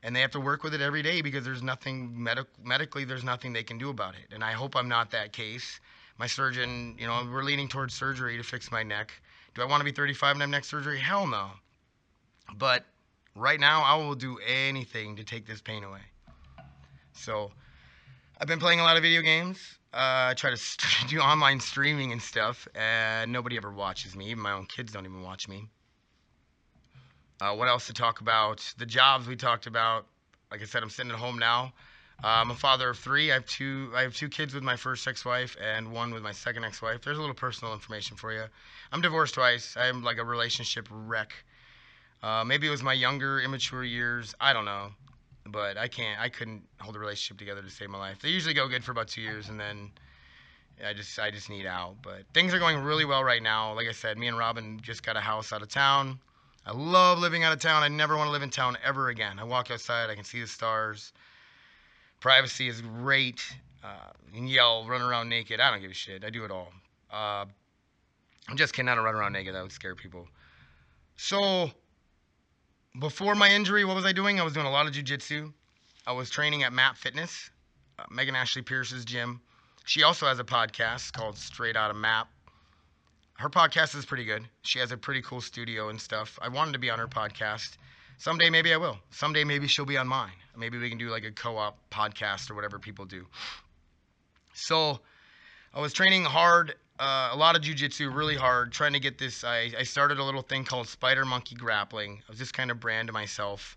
and 0.05 0.15
they 0.15 0.21
have 0.21 0.31
to 0.31 0.39
work 0.41 0.62
with 0.62 0.75
it 0.75 0.83
every 0.83 1.03
day 1.03 1.23
because 1.23 1.45
there's 1.45 1.62
nothing 1.62 2.12
medic- 2.23 2.62
medically 2.62 3.05
there's 3.05 3.25
nothing 3.25 3.53
they 3.55 3.62
can 3.65 3.79
do 3.79 3.89
about 3.89 4.15
it. 4.15 4.33
And 4.33 4.45
i 4.45 4.53
hope 4.53 4.77
i'm 4.77 4.89
not 4.89 5.11
that 5.11 5.33
case. 5.33 5.81
My 6.19 6.27
surgeon 6.29 6.95
you 6.99 7.06
know 7.06 7.27
we're 7.33 7.43
leaning 7.43 7.67
towards 7.67 7.95
surgery 7.95 8.37
to 8.37 8.45
fix 8.45 8.71
my 8.71 8.83
neck. 8.83 9.11
Do 9.55 9.63
i 9.63 9.65
want 9.65 9.81
to 9.81 9.84
be 9.84 9.93
35 9.93 10.32
and 10.32 10.41
have 10.43 10.51
neck 10.51 10.65
surgery? 10.65 11.01
Hell 11.01 11.27
no. 11.27 11.49
But 12.56 12.84
right 13.34 13.58
now 13.58 13.82
i 13.82 13.96
will 13.96 14.15
do 14.15 14.39
anything 14.46 15.17
to 15.17 15.25
take 15.25 15.46
this 15.46 15.61
pain 15.63 15.82
away. 15.82 16.03
So 17.15 17.51
i've 18.39 18.46
been 18.46 18.61
playing 18.61 18.81
a 18.81 18.84
lot 18.84 18.96
of 18.96 19.03
video 19.03 19.23
games. 19.23 19.58
Uh, 19.94 20.31
I 20.31 20.34
try 20.37 20.51
to 20.51 20.56
st- 20.56 21.08
do 21.08 21.20
online 21.20 21.61
streaming 21.61 22.11
and 22.13 22.20
stuff, 22.20 22.67
and 22.75 23.32
nobody 23.32 23.56
ever 23.56 23.73
watches 23.73 24.17
me. 24.17 24.27
Even 24.31 24.43
my 24.43 24.51
own 24.51 24.67
kids 24.67 24.93
don't 24.93 25.06
even 25.06 25.23
watch 25.23 25.49
me. 25.49 25.69
Uh, 27.41 27.55
what 27.55 27.69
else 27.69 27.86
to 27.88 27.93
talk 27.93 28.20
about? 28.20 28.74
The 28.79 28.86
jobs 28.86 29.26
we 29.26 29.36
talked 29.36 29.67
about. 29.67 30.06
Like 30.50 30.62
I 30.62 30.64
said, 30.67 30.82
I'm 30.82 30.91
sitting 30.91 31.10
at 31.10 31.19
home 31.19 31.38
now. 31.38 31.72
Uh, 32.22 32.29
I'm 32.29 32.50
a 32.50 32.55
father 32.55 32.91
of 32.91 32.98
three. 32.98 33.31
I 33.31 33.34
have 33.34 33.46
two. 33.46 33.91
I 33.94 34.03
have 34.03 34.14
two 34.14 34.29
kids 34.29 34.55
with 34.55 34.62
my 34.62 34.76
first 34.76 35.06
ex-wife 35.06 35.56
and 35.60 35.93
one 35.93 36.14
with 36.14 36.22
my 36.22 36.32
second 36.32 36.64
ex-wife. 36.64 37.03
There's 37.03 37.19
a 37.19 37.20
little 37.20 37.34
personal 37.34 37.74
information 37.74 38.17
for 38.17 38.32
you. 38.32 38.44
I'm 38.93 39.00
divorced 39.00 39.34
twice. 39.34 39.76
I'm 39.76 40.05
like 40.05 40.19
a 40.19 40.24
relationship 40.24 40.86
wreck. 40.91 41.32
Uh, 42.22 42.44
maybe 42.44 42.69
it 42.69 42.70
was 42.70 42.82
my 42.82 42.93
younger, 42.93 43.41
immature 43.41 43.84
years. 43.84 44.34
I 44.41 44.53
don't 44.53 44.64
know 44.64 44.91
but 45.46 45.76
I 45.76 45.88
can't. 45.88 46.20
I 46.20 46.29
couldn't 46.29 46.62
hold 46.81 46.96
a 46.96 46.98
relationship 46.98 47.38
together 47.38 47.62
to 47.62 47.70
save 47.70 47.91
my 47.91 47.98
life. 47.98 48.20
They 48.22 48.31
usually 48.31 48.55
go 48.55 48.69
good 48.69 48.84
for 48.84 48.93
about 48.93 49.08
two 49.08 49.20
years, 49.20 49.48
and 49.48 49.58
then 49.58 49.91
I 50.84 50.93
just 50.93 51.19
I 51.19 51.31
just 51.31 51.50
need 51.50 51.67
out. 51.67 51.96
But 52.03 52.22
things 52.32 52.55
are 52.55 52.58
going 52.58 52.79
really 52.79 53.05
well 53.05 53.22
right 53.22 53.43
now. 53.43 53.74
Like 53.74 53.88
I 53.88 53.93
said, 53.93 54.19
me 54.19 54.29
and 54.29 54.38
Robin 54.38 54.81
just 54.82 55.03
got 55.03 55.17
a 55.17 55.20
house 55.20 55.53
out 55.53 55.62
of 55.62 55.69
town. 55.69 56.19
I 56.67 56.73
love 56.73 57.19
living 57.19 57.44
out 57.44 57.53
of 57.53 57.61
town. 57.61 57.83
I 57.83 57.89
never 57.89 58.17
want 58.17 58.29
to 58.29 58.33
live 58.33 58.43
in 58.43 58.51
town 58.51 58.79
ever 58.83 59.09
again. 59.09 59.39
I 59.39 59.44
walk 59.44 59.71
outside, 59.71 60.09
I 60.11 60.15
can 60.15 60.25
see 60.25 60.41
the 60.41 60.47
stars. 60.47 61.13
Privacy 62.21 62.69
is 62.69 62.81
great. 62.81 63.44
Uh, 63.83 64.11
and 64.35 64.49
yell, 64.49 64.87
run 64.87 65.03
around 65.03 65.29
naked. 65.29 65.61
I 65.61 65.71
don't 65.71 65.83
give 65.83 65.91
a 65.91 65.94
shit. 65.94 66.25
I 66.25 66.31
do 66.31 66.44
it 66.44 66.51
all. 66.51 66.73
Uh, 67.13 67.44
I 68.49 68.55
just 68.55 68.73
cannot 68.73 68.94
run 68.94 69.15
around 69.15 69.33
naked. 69.35 69.55
That 69.55 69.63
would 69.63 69.73
scare 69.73 69.94
people. 69.94 70.27
So 71.17 71.71
before 72.99 73.35
my 73.35 73.51
injury, 73.51 73.85
what 73.85 73.94
was 73.94 74.06
I 74.06 74.13
doing? 74.13 74.41
I 74.41 74.43
was 74.43 74.55
doing 74.55 74.67
a 74.67 74.71
lot 74.71 74.87
of 74.87 74.94
jujitsu. 74.94 75.53
I 76.06 76.13
was 76.13 76.31
training 76.31 76.63
at 76.63 76.73
Map 76.73 76.97
Fitness, 76.97 77.51
uh, 77.99 78.05
Megan 78.11 78.35
Ashley 78.35 78.63
Pierce's 78.63 79.05
gym. 79.05 79.41
She 79.85 80.03
also 80.03 80.27
has 80.27 80.39
a 80.39 80.44
podcast 80.44 81.13
called 81.13 81.37
Straight 81.37 81.77
Out 81.77 81.91
of 81.91 81.97
Map. 81.97 82.29
Her 83.38 83.48
podcast 83.48 83.96
is 83.96 84.05
pretty 84.05 84.24
good. 84.24 84.48
She 84.62 84.79
has 84.79 84.93
a 84.93 84.96
pretty 84.96 85.22
cool 85.22 85.41
studio 85.41 85.88
and 85.88 86.00
stuff. 86.00 86.38
I 86.41 86.48
wanted 86.48 86.72
to 86.72 86.79
be 86.79 86.91
on 86.91 86.98
her 86.98 87.08
podcast. 87.08 87.76
Someday 88.19 88.48
maybe 88.48 88.72
I 88.72 88.76
will. 88.76 88.98
Someday 89.10 89.44
maybe 89.44 89.67
she'll 89.67 89.84
be 89.84 89.98
on 89.98 90.06
mine. 90.06 90.32
Maybe 90.56 90.79
we 90.79 90.88
can 90.88 90.98
do 90.98 91.10
like 91.10 91.24
a 91.24 91.32
co-op 91.32 91.76
podcast 91.91 92.50
or 92.50 92.55
whatever 92.55 92.79
people 92.79 93.05
do. 93.05 93.26
So 94.55 95.00
I 95.74 95.81
was 95.81 95.93
training 95.93 96.24
hard 96.24 96.74
uh, 96.98 97.31
a 97.32 97.36
lot 97.36 97.56
of 97.56 97.62
jujitsu, 97.62 98.14
really 98.14 98.36
hard. 98.36 98.72
Trying 98.72 98.93
to 98.93 99.00
get 99.00 99.19
this, 99.19 99.43
I, 99.43 99.72
I 99.79 99.82
started 99.82 100.19
a 100.19 100.24
little 100.24 100.43
thing 100.43 100.64
called 100.64 100.88
Spider 100.88 101.24
Monkey 101.24 101.56
Grappling. 101.56 102.22
I 102.26 102.31
was 102.31 102.38
just 102.38 102.55
kind 102.55 102.70
of 102.70 102.79
brand 102.79 103.12
myself. 103.12 103.76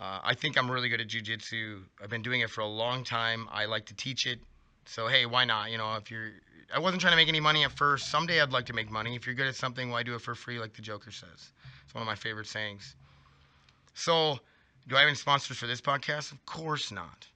Uh, 0.00 0.20
I 0.22 0.34
think 0.34 0.58
I'm 0.58 0.70
really 0.70 0.88
good 0.88 1.00
at 1.00 1.08
jujitsu. 1.08 1.82
I've 2.02 2.10
been 2.10 2.22
doing 2.22 2.40
it 2.40 2.50
for 2.50 2.60
a 2.62 2.66
long 2.66 3.04
time. 3.04 3.48
I 3.50 3.66
like 3.66 3.86
to 3.86 3.94
teach 3.94 4.26
it. 4.26 4.40
So 4.88 5.06
hey, 5.06 5.26
why 5.26 5.44
not? 5.44 5.70
You 5.70 5.76
know, 5.76 5.96
if 5.96 6.10
you're, 6.10 6.30
I 6.74 6.78
wasn't 6.78 7.02
trying 7.02 7.12
to 7.12 7.16
make 7.16 7.28
any 7.28 7.40
money 7.40 7.62
at 7.62 7.72
first. 7.72 8.10
Someday 8.10 8.40
I'd 8.40 8.52
like 8.52 8.64
to 8.66 8.72
make 8.72 8.90
money. 8.90 9.14
If 9.14 9.26
you're 9.26 9.34
good 9.34 9.46
at 9.46 9.54
something, 9.54 9.90
why 9.90 10.02
do 10.02 10.14
it 10.14 10.22
for 10.22 10.34
free? 10.34 10.58
Like 10.58 10.72
the 10.72 10.80
Joker 10.80 11.10
says. 11.10 11.52
It's 11.84 11.94
one 11.94 12.00
of 12.00 12.06
my 12.06 12.14
favorite 12.14 12.46
sayings. 12.46 12.96
So, 13.92 14.38
do 14.88 14.96
I 14.96 15.00
have 15.00 15.08
any 15.08 15.16
sponsors 15.16 15.58
for 15.58 15.66
this 15.66 15.82
podcast? 15.82 16.32
Of 16.32 16.44
course 16.46 16.90
not. 16.90 17.26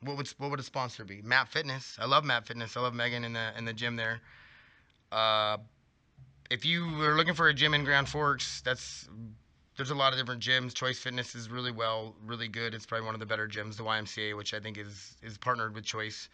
What 0.00 0.16
would 0.16 0.28
what 0.38 0.50
would 0.50 0.58
a 0.58 0.62
sponsor 0.62 1.04
be? 1.04 1.20
Map 1.20 1.48
Fitness. 1.48 1.98
I 2.00 2.06
love 2.06 2.24
Map 2.24 2.46
Fitness. 2.46 2.78
I 2.78 2.80
love 2.80 2.94
Megan 2.94 3.24
in 3.24 3.34
the 3.34 3.52
in 3.58 3.66
the 3.66 3.74
gym 3.74 3.96
there. 3.96 4.22
Uh, 5.12 5.58
if 6.50 6.64
you 6.64 7.02
are 7.02 7.14
looking 7.14 7.34
for 7.34 7.48
a 7.48 7.54
gym 7.54 7.74
in 7.74 7.84
Grand 7.84 8.08
Forks, 8.08 8.62
that's 8.62 9.06
there's 9.76 9.90
a 9.90 9.94
lot 9.94 10.14
of 10.14 10.18
different 10.18 10.42
gyms. 10.42 10.72
Choice 10.72 10.98
Fitness 10.98 11.34
is 11.34 11.50
really 11.50 11.72
well, 11.72 12.14
really 12.24 12.48
good. 12.48 12.72
It's 12.72 12.86
probably 12.86 13.04
one 13.04 13.14
of 13.14 13.20
the 13.20 13.26
better 13.26 13.46
gyms. 13.46 13.76
The 13.76 13.82
YMCA, 13.82 14.34
which 14.34 14.54
I 14.54 14.60
think 14.60 14.78
is 14.78 15.16
is 15.22 15.36
partnered 15.36 15.74
with 15.74 15.84
Choice. 15.84 16.30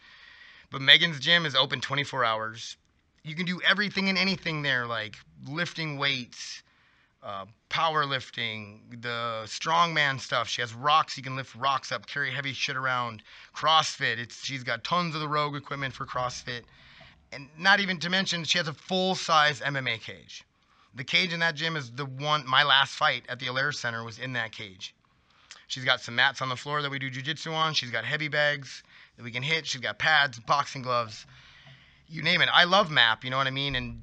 But 0.73 0.81
Megan's 0.81 1.19
gym 1.19 1.45
is 1.45 1.53
open 1.53 1.81
24 1.81 2.25
hours. 2.25 2.77
You 3.21 3.35
can 3.35 3.45
do 3.45 3.61
everything 3.61 4.09
and 4.09 4.17
anything 4.17 4.63
there, 4.63 4.87
like 4.87 5.17
lifting 5.45 5.99
weights, 5.99 6.63
uh, 7.21 7.45
powerlifting, 7.69 8.79
the 9.03 9.43
strongman 9.45 10.19
stuff. 10.19 10.47
She 10.47 10.61
has 10.61 10.73
rocks. 10.73 11.15
You 11.15 11.21
can 11.21 11.35
lift 11.35 11.53
rocks 11.53 11.91
up, 11.91 12.07
carry 12.07 12.31
heavy 12.31 12.53
shit 12.53 12.75
around. 12.75 13.21
CrossFit. 13.55 14.17
It's 14.17 14.43
she's 14.43 14.63
got 14.63 14.83
tons 14.83 15.13
of 15.13 15.21
the 15.21 15.27
Rogue 15.27 15.55
equipment 15.55 15.93
for 15.93 16.07
CrossFit, 16.07 16.63
and 17.31 17.49
not 17.55 17.79
even 17.79 17.99
to 17.99 18.09
mention 18.09 18.43
she 18.43 18.57
has 18.57 18.67
a 18.67 18.73
full 18.73 19.13
size 19.13 19.61
MMA 19.61 20.01
cage. 20.01 20.43
The 20.95 21.03
cage 21.03 21.33
in 21.33 21.39
that 21.41 21.53
gym 21.53 21.75
is 21.75 21.91
the 21.91 22.05
one. 22.05 22.47
My 22.47 22.63
last 22.63 22.95
fight 22.95 23.25
at 23.29 23.37
the 23.37 23.45
Alerus 23.45 23.75
Center 23.75 24.03
was 24.03 24.17
in 24.17 24.33
that 24.33 24.51
cage. 24.51 24.95
She's 25.67 25.85
got 25.85 26.01
some 26.01 26.15
mats 26.15 26.41
on 26.41 26.49
the 26.49 26.55
floor 26.55 26.81
that 26.81 26.89
we 26.89 26.97
do 26.97 27.11
jujitsu 27.11 27.53
on. 27.53 27.75
She's 27.75 27.91
got 27.91 28.05
heavy 28.05 28.27
bags 28.27 28.81
that 29.23 29.27
we 29.27 29.31
can 29.31 29.43
hit. 29.43 29.65
She's 29.65 29.81
got 29.81 29.97
pads, 29.99 30.39
boxing 30.39 30.81
gloves, 30.81 31.25
you 32.07 32.21
name 32.21 32.41
it. 32.41 32.49
I 32.51 32.65
love 32.65 32.91
MAP. 32.91 33.23
You 33.23 33.29
know 33.29 33.37
what 33.37 33.47
I 33.47 33.51
mean? 33.51 33.75
And 33.75 34.01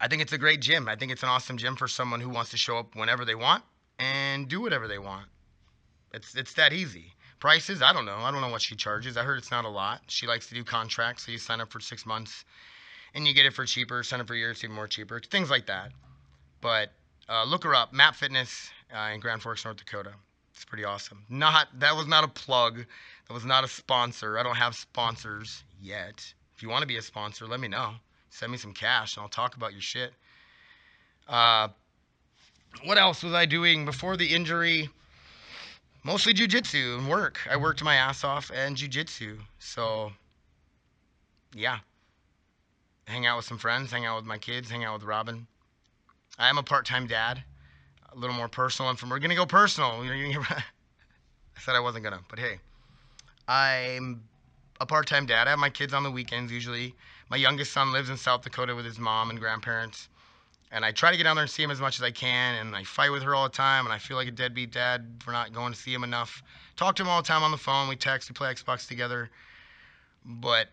I 0.00 0.08
think 0.08 0.22
it's 0.22 0.32
a 0.32 0.38
great 0.38 0.60
gym. 0.60 0.88
I 0.88 0.96
think 0.96 1.10
it's 1.10 1.22
an 1.22 1.30
awesome 1.30 1.56
gym 1.56 1.76
for 1.76 1.88
someone 1.88 2.20
who 2.20 2.28
wants 2.28 2.50
to 2.50 2.56
show 2.56 2.76
up 2.78 2.94
whenever 2.94 3.24
they 3.24 3.34
want 3.34 3.64
and 3.98 4.48
do 4.48 4.60
whatever 4.60 4.86
they 4.86 4.98
want. 4.98 5.26
It's 6.12 6.34
it's 6.34 6.54
that 6.54 6.72
easy. 6.72 7.12
Prices, 7.38 7.80
I 7.80 7.94
don't 7.94 8.04
know. 8.04 8.16
I 8.16 8.30
don't 8.30 8.42
know 8.42 8.50
what 8.50 8.60
she 8.60 8.76
charges. 8.76 9.16
I 9.16 9.22
heard 9.22 9.38
it's 9.38 9.50
not 9.50 9.64
a 9.64 9.68
lot. 9.68 10.02
She 10.08 10.26
likes 10.26 10.48
to 10.48 10.54
do 10.54 10.62
contracts, 10.62 11.24
so 11.24 11.32
you 11.32 11.38
sign 11.38 11.60
up 11.60 11.72
for 11.72 11.80
six 11.80 12.04
months 12.04 12.44
and 13.14 13.26
you 13.26 13.32
get 13.32 13.46
it 13.46 13.54
for 13.54 13.64
cheaper. 13.64 14.02
Sign 14.02 14.20
up 14.20 14.26
for 14.26 14.34
a 14.34 14.36
year, 14.36 14.50
it's 14.50 14.62
even 14.62 14.76
more 14.76 14.86
cheaper. 14.86 15.20
Things 15.20 15.48
like 15.48 15.66
that. 15.66 15.92
But 16.60 16.92
uh, 17.30 17.44
look 17.44 17.64
her 17.64 17.74
up, 17.74 17.94
Map 17.94 18.14
Fitness 18.14 18.70
uh, 18.94 19.10
in 19.14 19.20
Grand 19.20 19.40
Forks, 19.40 19.64
North 19.64 19.78
Dakota. 19.78 20.12
It's 20.54 20.66
pretty 20.66 20.84
awesome. 20.84 21.24
Not 21.30 21.68
that 21.78 21.96
was 21.96 22.06
not 22.06 22.24
a 22.24 22.28
plug. 22.28 22.84
That 23.30 23.34
was 23.34 23.44
not 23.44 23.62
a 23.62 23.68
sponsor. 23.68 24.40
I 24.40 24.42
don't 24.42 24.56
have 24.56 24.74
sponsors 24.74 25.62
yet. 25.80 26.34
If 26.56 26.64
you 26.64 26.68
want 26.68 26.82
to 26.82 26.88
be 26.88 26.96
a 26.96 27.02
sponsor, 27.02 27.46
let 27.46 27.60
me 27.60 27.68
know. 27.68 27.92
Send 28.30 28.50
me 28.50 28.58
some 28.58 28.72
cash 28.72 29.16
and 29.16 29.22
I'll 29.22 29.28
talk 29.28 29.54
about 29.54 29.70
your 29.70 29.80
shit. 29.80 30.12
Uh, 31.28 31.68
what 32.82 32.98
else 32.98 33.22
was 33.22 33.32
I 33.32 33.46
doing 33.46 33.84
before 33.84 34.16
the 34.16 34.34
injury? 34.34 34.88
Mostly 36.02 36.34
jujitsu 36.34 36.98
and 36.98 37.08
work. 37.08 37.38
I 37.48 37.56
worked 37.56 37.84
my 37.84 37.94
ass 37.94 38.24
off 38.24 38.50
and 38.52 38.76
jujitsu. 38.76 39.38
So, 39.60 40.10
yeah. 41.54 41.78
Hang 43.06 43.26
out 43.26 43.36
with 43.36 43.46
some 43.46 43.58
friends, 43.58 43.92
hang 43.92 44.06
out 44.06 44.16
with 44.16 44.26
my 44.26 44.38
kids, 44.38 44.68
hang 44.68 44.82
out 44.82 44.94
with 44.94 45.04
Robin. 45.04 45.46
I 46.36 46.48
am 46.48 46.58
a 46.58 46.64
part 46.64 46.84
time 46.84 47.06
dad. 47.06 47.44
A 48.12 48.18
little 48.18 48.34
more 48.34 48.48
personal. 48.48 48.90
And 48.90 48.98
from 48.98 49.08
we're 49.08 49.20
going 49.20 49.30
to 49.30 49.36
go 49.36 49.46
personal. 49.46 50.00
I 50.02 50.62
said 51.60 51.76
I 51.76 51.80
wasn't 51.80 52.02
going 52.02 52.18
to, 52.18 52.24
but 52.28 52.40
hey. 52.40 52.58
I'm 53.50 54.22
a 54.80 54.86
part 54.86 55.08
time 55.08 55.26
dad. 55.26 55.48
I 55.48 55.50
have 55.50 55.58
my 55.58 55.70
kids 55.70 55.92
on 55.92 56.04
the 56.04 56.10
weekends 56.10 56.52
usually. 56.52 56.94
My 57.30 57.36
youngest 57.36 57.72
son 57.72 57.90
lives 57.90 58.08
in 58.08 58.16
South 58.16 58.42
Dakota 58.42 58.76
with 58.76 58.84
his 58.84 59.00
mom 59.00 59.28
and 59.28 59.40
grandparents. 59.40 60.08
And 60.70 60.84
I 60.84 60.92
try 60.92 61.10
to 61.10 61.16
get 61.16 61.24
down 61.24 61.34
there 61.34 61.42
and 61.42 61.50
see 61.50 61.64
him 61.64 61.72
as 61.72 61.80
much 61.80 61.98
as 61.98 62.04
I 62.04 62.12
can. 62.12 62.54
And 62.54 62.76
I 62.76 62.84
fight 62.84 63.10
with 63.10 63.24
her 63.24 63.34
all 63.34 63.42
the 63.42 63.56
time. 63.56 63.86
And 63.86 63.92
I 63.92 63.98
feel 63.98 64.16
like 64.16 64.28
a 64.28 64.30
deadbeat 64.30 64.70
dad 64.70 65.04
for 65.18 65.32
not 65.32 65.52
going 65.52 65.72
to 65.72 65.78
see 65.78 65.92
him 65.92 66.04
enough. 66.04 66.44
Talk 66.76 66.94
to 66.96 67.02
him 67.02 67.08
all 67.08 67.22
the 67.22 67.26
time 67.26 67.42
on 67.42 67.50
the 67.50 67.56
phone. 67.56 67.88
We 67.88 67.96
text, 67.96 68.30
we 68.30 68.34
play 68.34 68.54
Xbox 68.54 68.86
together. 68.86 69.30
But 70.24 70.68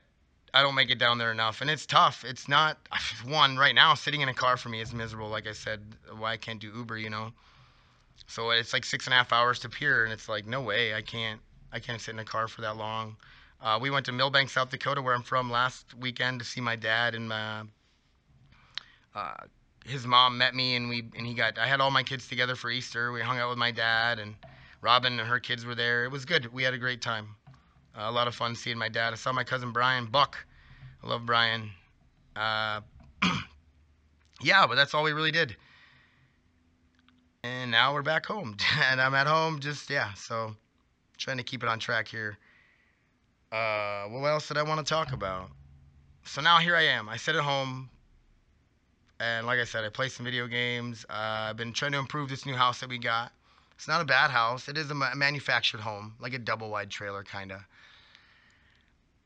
I 0.53 0.61
don't 0.61 0.75
make 0.75 0.91
it 0.91 0.99
down 0.99 1.17
there 1.17 1.31
enough. 1.31 1.61
And 1.61 1.69
it's 1.71 1.87
tough. 1.87 2.23
It's 2.23 2.47
not, 2.47 2.77
one, 3.25 3.57
right 3.57 3.73
now, 3.73 3.95
sitting 3.95 4.21
in 4.21 4.29
a 4.29 4.35
car 4.35 4.55
for 4.55 4.69
me 4.69 4.81
is 4.81 4.93
miserable. 4.93 5.29
Like 5.29 5.47
I 5.47 5.53
said, 5.53 5.81
why 6.15 6.33
I 6.33 6.37
can't 6.37 6.59
do 6.59 6.71
Uber, 6.75 6.99
you 6.99 7.09
know? 7.09 7.33
So 8.27 8.51
it's 8.51 8.71
like 8.71 8.85
six 8.85 9.07
and 9.07 9.15
a 9.15 9.17
half 9.17 9.33
hours 9.33 9.57
to 9.61 9.69
Pierre. 9.69 10.03
And 10.03 10.13
it's 10.13 10.29
like, 10.29 10.45
no 10.45 10.61
way. 10.61 10.93
I 10.93 11.01
can't, 11.01 11.41
I 11.77 11.79
can't 11.79 12.01
sit 12.01 12.15
in 12.15 12.19
a 12.19 12.25
car 12.25 12.47
for 12.47 12.61
that 12.61 12.75
long. 12.75 13.15
Uh, 13.61 13.77
we 13.79 13.91
went 13.91 14.03
to 14.07 14.11
Milbank, 14.11 14.49
South 14.49 14.71
Dakota, 14.71 14.99
where 14.99 15.13
I'm 15.13 15.21
from, 15.21 15.51
last 15.51 15.93
weekend 15.93 16.39
to 16.39 16.45
see 16.45 16.59
my 16.59 16.75
dad 16.75 17.13
and 17.13 17.29
my, 17.29 17.61
uh, 19.13 19.33
his 19.85 20.07
mom 20.07 20.39
met 20.39 20.55
me 20.55 20.75
and 20.75 20.89
we 20.89 21.07
and 21.15 21.27
he 21.27 21.35
got 21.35 21.59
I 21.59 21.67
had 21.67 21.79
all 21.79 21.91
my 21.91 22.01
kids 22.01 22.27
together 22.27 22.55
for 22.55 22.71
Easter. 22.71 23.11
We 23.11 23.21
hung 23.21 23.37
out 23.37 23.49
with 23.49 23.59
my 23.59 23.69
dad 23.69 24.17
and 24.17 24.33
Robin 24.81 25.19
and 25.19 25.29
her 25.29 25.39
kids 25.39 25.65
were 25.65 25.75
there. 25.75 26.03
It 26.03 26.11
was 26.11 26.25
good. 26.25 26.51
We 26.51 26.63
had 26.63 26.73
a 26.73 26.79
great 26.79 27.01
time. 27.01 27.35
Uh, 27.95 28.05
a 28.05 28.11
lot 28.11 28.27
of 28.27 28.33
fun 28.33 28.55
seeing 28.55 28.77
my 28.79 28.89
dad. 28.89 29.13
I 29.13 29.15
saw 29.15 29.31
my 29.31 29.43
cousin 29.43 29.71
Brian 29.71 30.07
Buck. 30.07 30.35
I 31.03 31.07
love 31.07 31.27
Brian. 31.27 31.69
Uh, 32.35 32.81
yeah, 34.41 34.65
but 34.65 34.75
that's 34.75 34.95
all 34.95 35.03
we 35.03 35.11
really 35.13 35.31
did. 35.31 35.55
And 37.43 37.69
now 37.69 37.93
we're 37.93 38.01
back 38.01 38.25
home, 38.25 38.57
and 38.89 38.99
I'm 38.99 39.13
at 39.13 39.27
home. 39.27 39.59
Just 39.59 39.91
yeah, 39.91 40.13
so 40.15 40.55
trying 41.17 41.37
to 41.37 41.43
keep 41.43 41.63
it 41.63 41.69
on 41.69 41.79
track 41.79 42.07
here. 42.07 42.37
Uh, 43.51 44.05
what 44.05 44.27
else 44.27 44.47
did 44.47 44.57
I 44.57 44.63
want 44.63 44.85
to 44.85 44.89
talk 44.89 45.13
about? 45.13 45.49
So 46.25 46.41
now 46.41 46.57
here 46.57 46.75
I 46.75 46.83
am. 46.83 47.07
I 47.07 47.17
sit 47.17 47.35
at 47.35 47.43
home, 47.43 47.89
and 49.19 49.47
like 49.47 49.59
I 49.59 49.63
said, 49.63 49.85
I 49.85 49.89
play 49.89 50.09
some 50.09 50.25
video 50.25 50.47
games. 50.47 51.05
Uh, 51.09 51.49
I've 51.49 51.57
been 51.57 51.73
trying 51.73 51.93
to 51.93 51.97
improve 51.97 52.29
this 52.29 52.45
new 52.45 52.55
house 52.55 52.81
that 52.81 52.89
we 52.89 52.97
got. 52.97 53.31
It's 53.75 53.87
not 53.87 54.01
a 54.01 54.05
bad 54.05 54.31
house. 54.31 54.67
It 54.67 54.77
is 54.77 54.89
a 54.89 54.95
manufactured 54.95 55.79
home, 55.79 56.15
like 56.19 56.33
a 56.33 56.39
double 56.39 56.69
wide 56.69 56.89
trailer, 56.89 57.23
kind 57.23 57.51
of. 57.51 57.59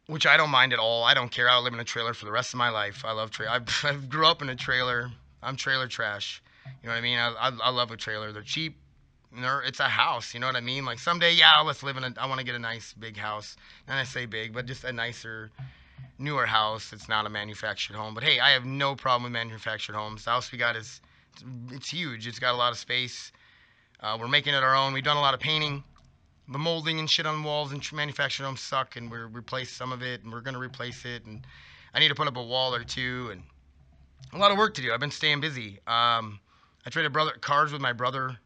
Which 0.08 0.28
I 0.28 0.36
don't 0.36 0.50
mind 0.50 0.74
at 0.74 0.80
all. 0.80 1.04
I 1.04 1.14
don't 1.14 1.32
care. 1.32 1.50
I'll 1.50 1.64
live 1.64 1.74
in 1.74 1.80
a 1.80 1.86
trailer 1.86 2.14
for 2.14 2.26
the 2.26 2.32
rest 2.32 2.54
of 2.54 2.58
my 2.58 2.70
life. 2.70 3.06
I 3.06 3.14
love 3.14 3.32
trailer. 3.32 3.54
I, 3.84 3.90
I 3.90 3.96
grew 3.96 4.26
up 4.26 4.42
in 4.42 4.50
a 4.50 4.56
trailer. 4.56 5.10
I'm 5.42 5.56
trailer 5.56 5.88
trash. 5.88 6.44
You 6.66 6.90
know 6.90 6.94
what 6.94 7.00
I 7.00 7.02
mean? 7.02 7.18
I, 7.18 7.30
I, 7.30 7.52
I 7.64 7.70
love 7.70 7.92
a 7.92 7.98
trailer. 7.98 8.32
They're 8.32 8.42
cheap 8.42 8.78
it's 9.34 9.80
a 9.80 9.84
house. 9.84 10.34
You 10.34 10.40
know 10.40 10.48
what 10.48 10.56
I 10.56 10.62
mean? 10.62 10.86
Like 10.86 11.00
someday, 11.00 11.34
yeah, 11.34 11.60
let's 11.62 11.84
live 11.84 11.98
in 11.98 12.04
a. 12.04 12.14
I 12.18 12.26
want 12.28 12.40
to 12.40 12.46
get 12.46 12.56
a 12.56 12.60
nice 12.60 12.94
big 12.94 13.18
house. 13.18 13.56
And 13.88 13.98
I 13.98 14.04
say 14.04 14.26
big, 14.26 14.54
but 14.54 14.66
just 14.66 14.84
a 14.84 14.92
nicer, 14.92 15.52
newer 16.18 16.46
house. 16.46 16.94
It's 16.94 17.08
not 17.08 17.26
a 17.26 17.30
manufactured 17.30 17.96
home. 17.96 18.14
But 18.14 18.24
hey, 18.24 18.40
I 18.40 18.52
have 18.52 18.66
no 18.66 18.96
problem 18.96 19.24
with 19.24 19.34
manufactured 19.34 19.96
homes. 19.96 20.26
The 20.26 20.32
house 20.32 20.52
we 20.52 20.58
got 20.58 20.76
is, 20.76 21.02
it's 21.72 21.90
huge. 21.90 22.28
It's 22.28 22.40
got 22.40 22.54
a 22.54 22.58
lot 22.58 22.72
of 22.72 22.78
space. 22.78 23.32
Uh, 24.02 24.18
we're 24.20 24.28
making 24.28 24.54
it 24.54 24.64
our 24.64 24.76
own. 24.76 24.94
We've 24.94 25.04
done 25.04 25.18
a 25.18 25.22
lot 25.22 25.34
of 25.34 25.40
painting. 25.40 25.84
The 26.50 26.58
molding 26.58 27.00
and 27.00 27.10
shit 27.10 27.26
on 27.26 27.44
walls 27.44 27.72
and 27.72 27.94
manufactured 27.94 28.44
homes 28.44 28.60
suck, 28.60 28.98
and 28.98 29.10
we're 29.10 29.28
replace 29.28 29.70
some 29.72 29.92
of 29.92 30.02
it, 30.02 30.24
and 30.24 30.34
we're 30.34 30.42
gonna 30.42 30.60
replace 30.60 31.06
it. 31.06 31.24
And 31.26 31.46
I 31.94 32.00
need 32.00 32.10
to 32.10 32.16
put 32.16 32.28
up 32.28 32.36
a 32.36 32.44
wall 32.44 32.76
or 32.76 32.84
two, 32.84 33.30
and 33.32 33.44
a 34.34 34.38
lot 34.38 34.52
of 34.52 34.58
work 34.58 34.74
to 34.74 34.82
do. 34.82 34.92
I've 34.92 35.00
been 35.00 35.12
staying 35.12 35.40
busy. 35.40 35.80
Um, 35.88 36.40
I 36.86 36.90
traded 36.90 37.14
brother 37.14 37.32
cars 37.40 37.72
with 37.72 37.82
my 37.82 37.94
brother 37.94 38.38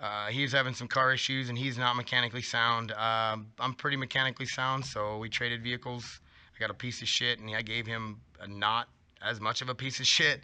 uh, 0.00 0.26
he's 0.28 0.52
having 0.52 0.74
some 0.74 0.86
car 0.86 1.12
issues 1.12 1.48
and 1.48 1.58
he's 1.58 1.76
not 1.76 1.96
mechanically 1.96 2.42
sound. 2.42 2.92
Uh, 2.92 3.36
I'm 3.58 3.74
pretty 3.74 3.96
mechanically 3.96 4.46
sound, 4.46 4.84
so 4.86 5.18
we 5.18 5.28
traded 5.28 5.62
vehicles. 5.62 6.20
I 6.56 6.60
got 6.60 6.70
a 6.70 6.74
piece 6.74 7.02
of 7.02 7.08
shit, 7.08 7.38
and 7.40 7.54
I 7.54 7.62
gave 7.62 7.86
him 7.86 8.20
not 8.48 8.88
as 9.22 9.40
much 9.40 9.62
of 9.62 9.68
a 9.68 9.74
piece 9.74 9.98
of 10.00 10.06
shit. 10.06 10.40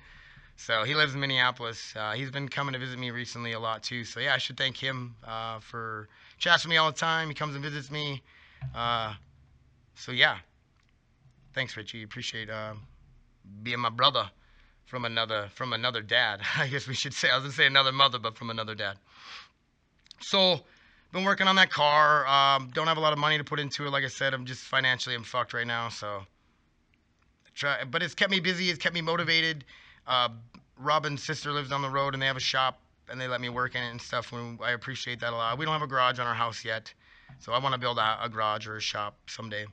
So 0.56 0.84
he 0.84 0.94
lives 0.94 1.14
in 1.14 1.20
Minneapolis. 1.20 1.94
Uh, 1.96 2.12
he's 2.12 2.30
been 2.30 2.48
coming 2.48 2.72
to 2.72 2.78
visit 2.78 2.98
me 2.98 3.10
recently 3.10 3.52
a 3.52 3.60
lot 3.60 3.82
too. 3.82 4.04
So 4.04 4.20
yeah, 4.20 4.34
I 4.34 4.38
should 4.38 4.56
thank 4.56 4.76
him 4.76 5.14
uh, 5.24 5.58
for 5.60 6.08
chats 6.38 6.64
with 6.64 6.70
me 6.70 6.76
all 6.76 6.90
the 6.90 6.96
time. 6.96 7.28
He 7.28 7.34
comes 7.34 7.54
and 7.54 7.64
visits 7.64 7.90
me. 7.90 8.22
Uh, 8.74 9.14
so 9.94 10.12
yeah, 10.12 10.38
thanks, 11.54 11.76
Richie. 11.76 12.02
Appreciate 12.02 12.50
uh, 12.50 12.74
being 13.62 13.80
my 13.80 13.90
brother 13.90 14.30
from 14.86 15.04
another 15.04 15.48
from 15.54 15.72
another 15.72 16.02
dad. 16.02 16.40
I 16.56 16.68
guess 16.68 16.86
we 16.86 16.94
should 16.94 17.14
say. 17.14 17.30
I 17.30 17.36
was 17.36 17.44
gonna 17.44 17.54
say 17.54 17.66
another 17.66 17.92
mother, 17.92 18.18
but 18.18 18.36
from 18.36 18.50
another 18.50 18.74
dad. 18.74 18.96
So, 20.20 20.60
been 21.12 21.24
working 21.24 21.46
on 21.46 21.56
that 21.56 21.70
car. 21.70 22.26
Um, 22.26 22.70
don't 22.74 22.86
have 22.86 22.96
a 22.96 23.00
lot 23.00 23.12
of 23.12 23.18
money 23.18 23.38
to 23.38 23.44
put 23.44 23.60
into 23.60 23.86
it. 23.86 23.90
Like 23.90 24.04
I 24.04 24.08
said, 24.08 24.34
I'm 24.34 24.46
just 24.46 24.62
financially 24.62 25.14
I'm 25.14 25.22
fucked 25.22 25.54
right 25.54 25.66
now. 25.66 25.88
So, 25.88 26.22
try, 27.54 27.84
but 27.84 28.02
it's 28.02 28.14
kept 28.14 28.30
me 28.30 28.40
busy. 28.40 28.70
It's 28.70 28.78
kept 28.78 28.94
me 28.94 29.00
motivated. 29.00 29.64
Uh, 30.06 30.30
Robin's 30.76 31.22
sister 31.22 31.52
lives 31.52 31.72
on 31.72 31.82
the 31.82 31.88
road, 31.88 32.14
and 32.14 32.22
they 32.22 32.26
have 32.26 32.36
a 32.36 32.40
shop, 32.40 32.80
and 33.08 33.20
they 33.20 33.28
let 33.28 33.40
me 33.40 33.48
work 33.48 33.74
in 33.74 33.82
it 33.82 33.90
and 33.90 34.00
stuff. 34.00 34.32
I 34.60 34.72
appreciate 34.72 35.20
that 35.20 35.32
a 35.32 35.36
lot. 35.36 35.56
We 35.56 35.64
don't 35.64 35.72
have 35.72 35.82
a 35.82 35.86
garage 35.86 36.18
on 36.18 36.26
our 36.26 36.34
house 36.34 36.64
yet, 36.64 36.92
so 37.38 37.52
I 37.52 37.58
want 37.58 37.74
to 37.74 37.80
build 37.80 37.98
a, 37.98 38.18
a 38.22 38.28
garage 38.28 38.66
or 38.66 38.76
a 38.76 38.80
shop 38.80 39.16
someday. 39.26 39.66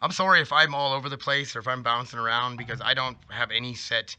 I'm 0.00 0.10
sorry 0.10 0.40
if 0.40 0.52
I'm 0.52 0.74
all 0.74 0.94
over 0.94 1.08
the 1.08 1.18
place 1.18 1.54
or 1.54 1.60
if 1.60 1.68
I'm 1.68 1.82
bouncing 1.82 2.18
around 2.18 2.56
because 2.56 2.80
I 2.80 2.92
don't 2.92 3.16
have 3.30 3.52
any 3.52 3.74
set. 3.74 4.16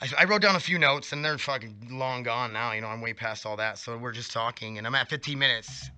I, 0.00 0.08
I 0.20 0.24
wrote 0.24 0.42
down 0.42 0.56
a 0.56 0.60
few 0.60 0.78
notes 0.78 1.12
and 1.12 1.24
they're 1.24 1.38
fucking 1.38 1.88
long 1.90 2.22
gone 2.22 2.52
now. 2.52 2.72
You 2.72 2.80
know, 2.80 2.88
I'm 2.88 3.00
way 3.00 3.12
past 3.12 3.44
all 3.44 3.56
that. 3.56 3.78
So 3.78 3.96
we're 3.98 4.12
just 4.12 4.30
talking 4.32 4.78
and 4.78 4.86
I'm 4.86 4.94
at 4.94 5.08
15 5.08 5.38
minutes. 5.38 5.90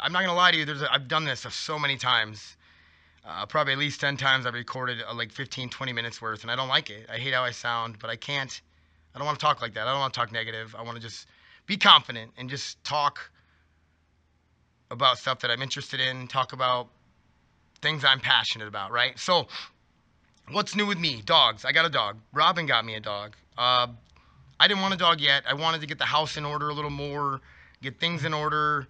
I'm 0.00 0.12
not 0.12 0.20
gonna 0.20 0.34
lie 0.34 0.52
to 0.52 0.58
you. 0.58 0.64
There's 0.64 0.82
a, 0.82 0.92
I've 0.92 1.08
done 1.08 1.24
this 1.24 1.40
so 1.50 1.78
many 1.78 1.96
times. 1.96 2.56
Uh, 3.24 3.44
probably 3.44 3.72
at 3.72 3.78
least 3.78 4.00
10 4.00 4.16
times 4.16 4.46
I've 4.46 4.54
recorded 4.54 4.98
uh, 5.06 5.12
like 5.12 5.32
15, 5.32 5.68
20 5.68 5.92
minutes 5.92 6.22
worth, 6.22 6.42
and 6.42 6.50
I 6.50 6.54
don't 6.54 6.68
like 6.68 6.90
it. 6.90 7.08
I 7.12 7.16
hate 7.16 7.34
how 7.34 7.42
I 7.42 7.50
sound, 7.50 7.98
but 7.98 8.08
I 8.08 8.14
can't. 8.14 8.60
I 9.14 9.18
don't 9.18 9.26
want 9.26 9.38
to 9.38 9.44
talk 9.44 9.60
like 9.60 9.74
that. 9.74 9.88
I 9.88 9.90
don't 9.90 9.98
want 9.98 10.14
to 10.14 10.20
talk 10.20 10.30
negative. 10.30 10.76
I 10.78 10.82
want 10.82 10.96
to 10.96 11.02
just 11.02 11.26
be 11.66 11.76
confident 11.76 12.30
and 12.38 12.48
just 12.48 12.82
talk 12.84 13.30
about 14.92 15.18
stuff 15.18 15.40
that 15.40 15.50
I'm 15.50 15.60
interested 15.60 15.98
in, 15.98 16.28
talk 16.28 16.52
about 16.52 16.88
things 17.82 18.04
I'm 18.04 18.20
passionate 18.20 18.68
about, 18.68 18.92
right? 18.92 19.18
So, 19.18 19.48
what's 20.50 20.74
new 20.76 20.86
with 20.86 20.98
me? 20.98 21.22
Dogs. 21.24 21.64
I 21.64 21.72
got 21.72 21.86
a 21.86 21.90
dog. 21.90 22.18
Robin 22.32 22.66
got 22.66 22.84
me 22.84 22.94
a 22.94 23.00
dog. 23.00 23.34
Uh, 23.58 23.88
I 24.58 24.68
didn't 24.68 24.82
want 24.82 24.94
a 24.94 24.96
dog 24.96 25.20
yet. 25.20 25.44
I 25.48 25.54
wanted 25.54 25.80
to 25.80 25.86
get 25.86 25.98
the 25.98 26.04
house 26.04 26.36
in 26.36 26.44
order 26.44 26.68
a 26.68 26.74
little 26.74 26.90
more, 26.90 27.40
get 27.82 27.98
things 28.00 28.24
in 28.24 28.32
order, 28.32 28.86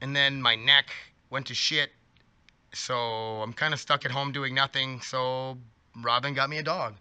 and 0.00 0.14
then 0.14 0.40
my 0.40 0.54
neck 0.54 0.86
went 1.30 1.46
to 1.46 1.54
shit. 1.54 1.90
So 2.72 2.94
I'm 2.94 3.52
kind 3.52 3.74
of 3.74 3.80
stuck 3.80 4.04
at 4.04 4.10
home 4.10 4.30
doing 4.32 4.54
nothing. 4.54 5.00
So 5.00 5.58
Robin 6.00 6.34
got 6.34 6.48
me 6.48 6.58
a 6.58 6.62
dog, 6.62 6.94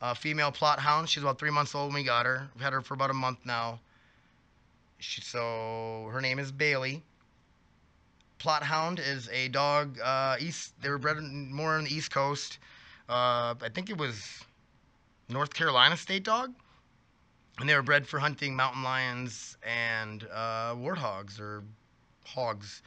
a 0.00 0.14
female 0.14 0.50
Plott 0.50 0.78
hound. 0.78 1.08
She's 1.08 1.22
about 1.22 1.38
three 1.38 1.50
months 1.50 1.74
old 1.74 1.92
when 1.92 2.02
we 2.02 2.04
got 2.04 2.26
her. 2.26 2.48
We've 2.54 2.62
had 2.64 2.72
her 2.72 2.80
for 2.80 2.94
about 2.94 3.10
a 3.10 3.14
month 3.14 3.38
now. 3.44 3.78
She, 4.98 5.20
so 5.20 6.08
her 6.12 6.20
name 6.20 6.38
is 6.38 6.50
Bailey. 6.50 7.02
Plott 8.38 8.62
hound 8.62 8.98
is 8.98 9.28
a 9.32 9.48
dog. 9.48 10.00
Uh, 10.02 10.36
east. 10.40 10.72
They 10.82 10.88
were 10.88 10.98
bred 10.98 11.18
more 11.22 11.76
on 11.76 11.84
the 11.84 11.94
East 11.94 12.10
Coast. 12.10 12.58
Uh, 13.08 13.54
I 13.60 13.68
think 13.74 13.90
it 13.90 13.98
was 13.98 14.42
North 15.28 15.52
Carolina 15.54 15.96
state 15.96 16.24
dog, 16.24 16.52
and 17.58 17.68
they 17.68 17.74
were 17.74 17.82
bred 17.82 18.06
for 18.06 18.18
hunting 18.18 18.54
mountain 18.54 18.82
lions 18.82 19.56
and 19.62 20.24
uh, 20.32 20.74
warthogs 20.74 21.40
or 21.40 21.62
hogs, 22.24 22.82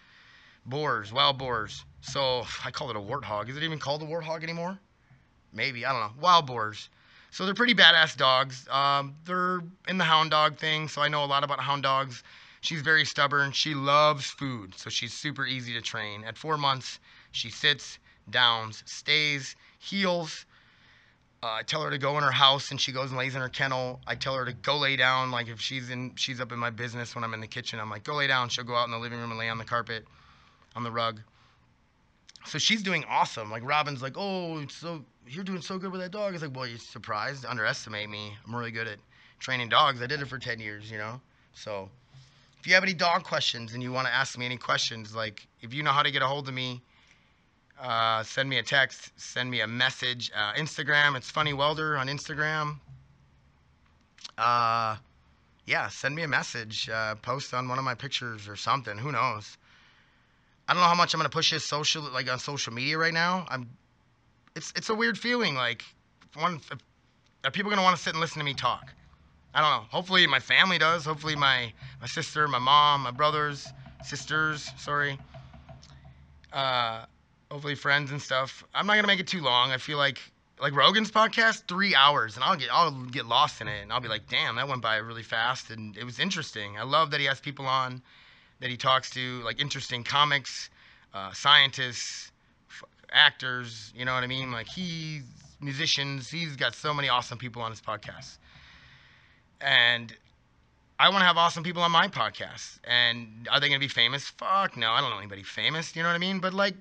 boars, 0.66 1.12
wild 1.12 1.38
boars. 1.38 1.84
So 2.02 2.46
I 2.64 2.72
call 2.72 2.90
it 2.90 2.96
a 2.96 3.00
warthog. 3.00 3.50
Is 3.50 3.58
it 3.58 3.64
even 3.64 3.80
called 3.80 4.02
a 4.02 4.06
warthog 4.06 4.44
anymore? 4.44 4.80
Maybe 5.54 5.86
I 5.86 5.92
don't 5.92 6.02
know. 6.02 6.22
Wild 6.22 6.46
boars. 6.48 6.90
So 7.32 7.46
they're 7.46 7.54
pretty 7.54 7.76
badass 7.76 8.16
dogs. 8.16 8.68
Um, 8.70 9.16
they're 9.26 9.62
in 9.88 9.98
the 9.98 10.04
hound 10.06 10.32
dog 10.32 10.58
thing, 10.58 10.88
so 10.88 11.02
I 11.02 11.08
know 11.10 11.24
a 11.24 11.26
lot 11.26 11.44
about 11.44 11.60
hound 11.60 11.84
dogs. 11.84 12.24
She's 12.62 12.82
very 12.82 13.06
stubborn. 13.06 13.52
She 13.52 13.76
loves 13.76 14.26
food, 14.26 14.74
so 14.76 14.90
she's 14.90 15.14
super 15.14 15.46
easy 15.46 15.74
to 15.74 15.82
train. 15.82 16.24
At 16.24 16.38
four 16.38 16.58
months, 16.58 17.00
she 17.32 17.50
sits, 17.50 18.00
downs, 18.30 18.84
stays, 18.86 19.56
heels. 19.80 20.46
Uh, 21.44 21.58
I 21.60 21.64
tell 21.64 21.84
her 21.84 21.92
to 21.92 21.98
go 21.98 22.18
in 22.18 22.24
her 22.24 22.32
house, 22.32 22.72
and 22.72 22.82
she 22.82 22.92
goes 22.92 23.10
and 23.10 23.20
lays 23.20 23.36
in 23.36 23.42
her 23.42 23.50
kennel. 23.50 24.00
I 24.08 24.16
tell 24.16 24.36
her 24.36 24.46
to 24.46 24.54
go 24.54 24.78
lay 24.78 24.96
down. 24.96 25.32
Like 25.32 25.48
if 25.48 25.62
she's 25.62 25.90
in, 25.90 26.14
she's 26.16 26.42
up 26.42 26.52
in 26.52 26.60
my 26.60 26.70
business 26.70 27.14
when 27.14 27.24
I'm 27.24 27.34
in 27.34 27.42
the 27.42 27.48
kitchen. 27.48 27.80
I'm 27.80 27.90
like, 27.90 28.04
go 28.04 28.16
lay 28.16 28.28
down. 28.28 28.50
She'll 28.50 28.64
go 28.64 28.76
out 28.76 28.86
in 28.86 28.92
the 28.92 28.98
living 28.98 29.20
room 29.20 29.32
and 29.32 29.40
lay 29.40 29.50
on 29.50 29.58
the 29.58 29.66
carpet, 29.66 30.06
on 30.76 30.84
the 30.84 30.92
rug. 30.92 31.22
So 32.46 32.58
she's 32.58 32.84
doing 32.84 33.04
awesome. 33.10 33.52
Like 33.52 33.64
Robin's 33.64 34.02
like, 34.02 34.14
oh, 34.18 34.66
so 34.68 35.04
you're 35.28 35.44
doing 35.44 35.62
so 35.62 35.78
good 35.78 35.92
with 35.92 36.02
that 36.02 36.12
dog. 36.12 36.34
It's 36.34 36.44
like, 36.44 36.56
well, 36.56 36.68
you're 36.68 36.78
surprised. 36.78 37.46
Underestimate 37.46 38.10
me. 38.10 38.36
I'm 38.46 38.56
really 38.56 38.72
good 38.72 38.88
at 38.88 39.00
training 39.40 39.70
dogs. 39.70 40.02
I 40.02 40.08
did 40.08 40.22
it 40.22 40.28
for 40.28 40.38
10 40.38 40.60
years, 40.60 40.90
you 40.92 40.98
know. 40.98 41.20
So 41.54 41.90
if 42.60 42.68
you 42.68 42.74
have 42.74 42.84
any 42.84 42.94
dog 42.94 43.24
questions 43.24 43.74
and 43.74 43.82
you 43.82 43.92
want 43.92 44.08
to 44.08 44.14
ask 44.14 44.38
me 44.38 44.46
any 44.46 44.58
questions, 44.58 45.16
like 45.16 45.46
if 45.62 45.74
you 45.74 45.84
know 45.84 45.92
how 45.92 46.04
to 46.04 46.12
get 46.12 46.22
a 46.22 46.28
hold 46.28 46.48
of 46.48 46.54
me, 46.54 46.82
uh, 47.82 48.24
send 48.24 48.50
me 48.50 48.58
a 48.58 48.64
text, 48.64 49.12
send 49.18 49.50
me 49.50 49.62
a 49.62 49.68
message. 49.68 50.32
Uh, 50.36 50.54
Instagram, 50.54 51.16
it's 51.16 51.30
Funny 51.30 51.54
Welder 51.54 51.98
on 51.98 52.08
Instagram. 52.08 52.78
Uh, 54.38 54.96
yeah, 55.66 55.88
send 55.90 56.16
me 56.16 56.24
a 56.24 56.28
message. 56.28 56.90
Uh, 56.90 57.16
post 57.16 57.54
on 57.54 57.68
one 57.68 57.78
of 57.78 57.84
my 57.84 57.96
pictures 57.96 58.48
or 58.48 58.56
something. 58.56 58.98
Who 58.98 59.12
knows? 59.12 59.58
I 60.68 60.74
don't 60.74 60.82
know 60.82 60.88
how 60.88 60.96
much 60.96 61.14
I'm 61.14 61.20
gonna 61.20 61.30
push 61.30 61.52
this 61.52 61.66
social, 61.66 62.04
like 62.04 62.32
on 62.32 62.40
social 62.40 62.74
media 62.74 62.98
right 62.98 63.14
now. 63.14 63.46
I'm. 63.50 63.70
It's 64.56 64.72
it's 64.76 64.90
a 64.90 64.96
weird 64.96 65.18
feeling. 65.18 65.56
Like, 65.56 65.84
one, 66.36 66.62
are 67.44 67.52
people 67.52 67.70
gonna 67.70 67.84
want 67.84 67.96
to 67.98 68.02
sit 68.02 68.14
and 68.14 68.22
listen 68.22 68.40
to 68.40 68.46
me 68.46 68.54
talk? 68.54 68.94
I 69.54 69.62
don't 69.62 69.70
know. 69.70 69.88
Hopefully 69.90 70.26
my 70.28 70.40
family 70.40 70.78
does. 70.78 71.06
Hopefully 71.06 71.36
my 71.36 71.72
my 72.02 72.08
sister, 72.08 72.48
my 72.48 72.60
mom, 72.60 73.02
my 73.02 73.12
brothers, 73.12 73.68
sisters. 74.04 74.72
Sorry. 74.78 75.20
Uh, 76.52 77.06
hopefully 77.52 77.76
friends 77.76 78.12
and 78.12 78.22
stuff. 78.22 78.64
I'm 78.74 78.88
not 78.88 78.96
gonna 78.96 79.08
make 79.08 79.20
it 79.20 79.28
too 79.28 79.42
long. 79.42 79.72
I 79.72 79.78
feel 79.78 79.98
like 79.98 80.20
like 80.60 80.74
Rogan's 80.76 81.12
podcast, 81.12 81.68
three 81.68 81.94
hours, 81.96 82.36
and 82.36 82.44
I'll 82.44 82.56
get 82.56 82.70
I'll 82.72 82.92
get 82.92 83.26
lost 83.26 83.62
in 83.62 83.68
it, 83.68 83.82
and 83.82 83.92
I'll 83.92 84.00
be 84.00 84.08
like, 84.08 84.28
damn, 84.30 84.56
that 84.56 84.68
went 84.68 84.82
by 84.82 84.98
really 84.98 85.24
fast, 85.24 85.70
and 85.70 85.98
it 85.98 86.04
was 86.04 86.20
interesting. 86.20 86.78
I 86.78 86.84
love 86.84 87.12
that 87.12 87.20
he 87.20 87.26
has 87.26 87.40
people 87.40 87.66
on 87.66 88.02
that 88.62 88.70
he 88.70 88.78
talks 88.78 89.10
to, 89.12 89.42
like 89.44 89.60
interesting 89.60 90.04
comics, 90.04 90.70
uh, 91.14 91.34
scientists, 91.34 92.32
f- 92.70 92.84
actors. 93.12 93.92
You 93.96 94.06
know 94.06 94.14
what 94.14 94.24
I 94.24 94.28
mean? 94.28 94.52
Like 94.52 94.68
he's 94.68 95.24
musicians. 95.60 96.30
He's 96.30 96.56
got 96.56 96.74
so 96.74 96.94
many 96.94 97.10
awesome 97.10 97.38
people 97.38 97.62
on 97.62 97.72
his 97.72 97.82
podcast, 97.82 98.38
and 99.60 100.16
I 100.98 101.10
want 101.10 101.22
to 101.22 101.26
have 101.26 101.38
awesome 101.38 101.64
people 101.64 101.84
on 101.84 101.92
my 101.92 102.08
podcast. 102.08 102.80
And 102.86 103.48
are 103.52 103.60
they 103.60 103.68
gonna 103.68 103.80
be 103.80 103.90
famous? 103.90 104.30
Fuck 104.30 104.78
no, 104.78 104.92
I 104.92 105.02
don't 105.02 105.10
know 105.10 105.18
anybody 105.18 105.44
famous. 105.44 105.96
You 105.96 106.04
know 106.04 106.10
what 106.10 106.16
I 106.16 106.20
mean? 106.20 106.40
But 106.40 106.54
like, 106.54 106.76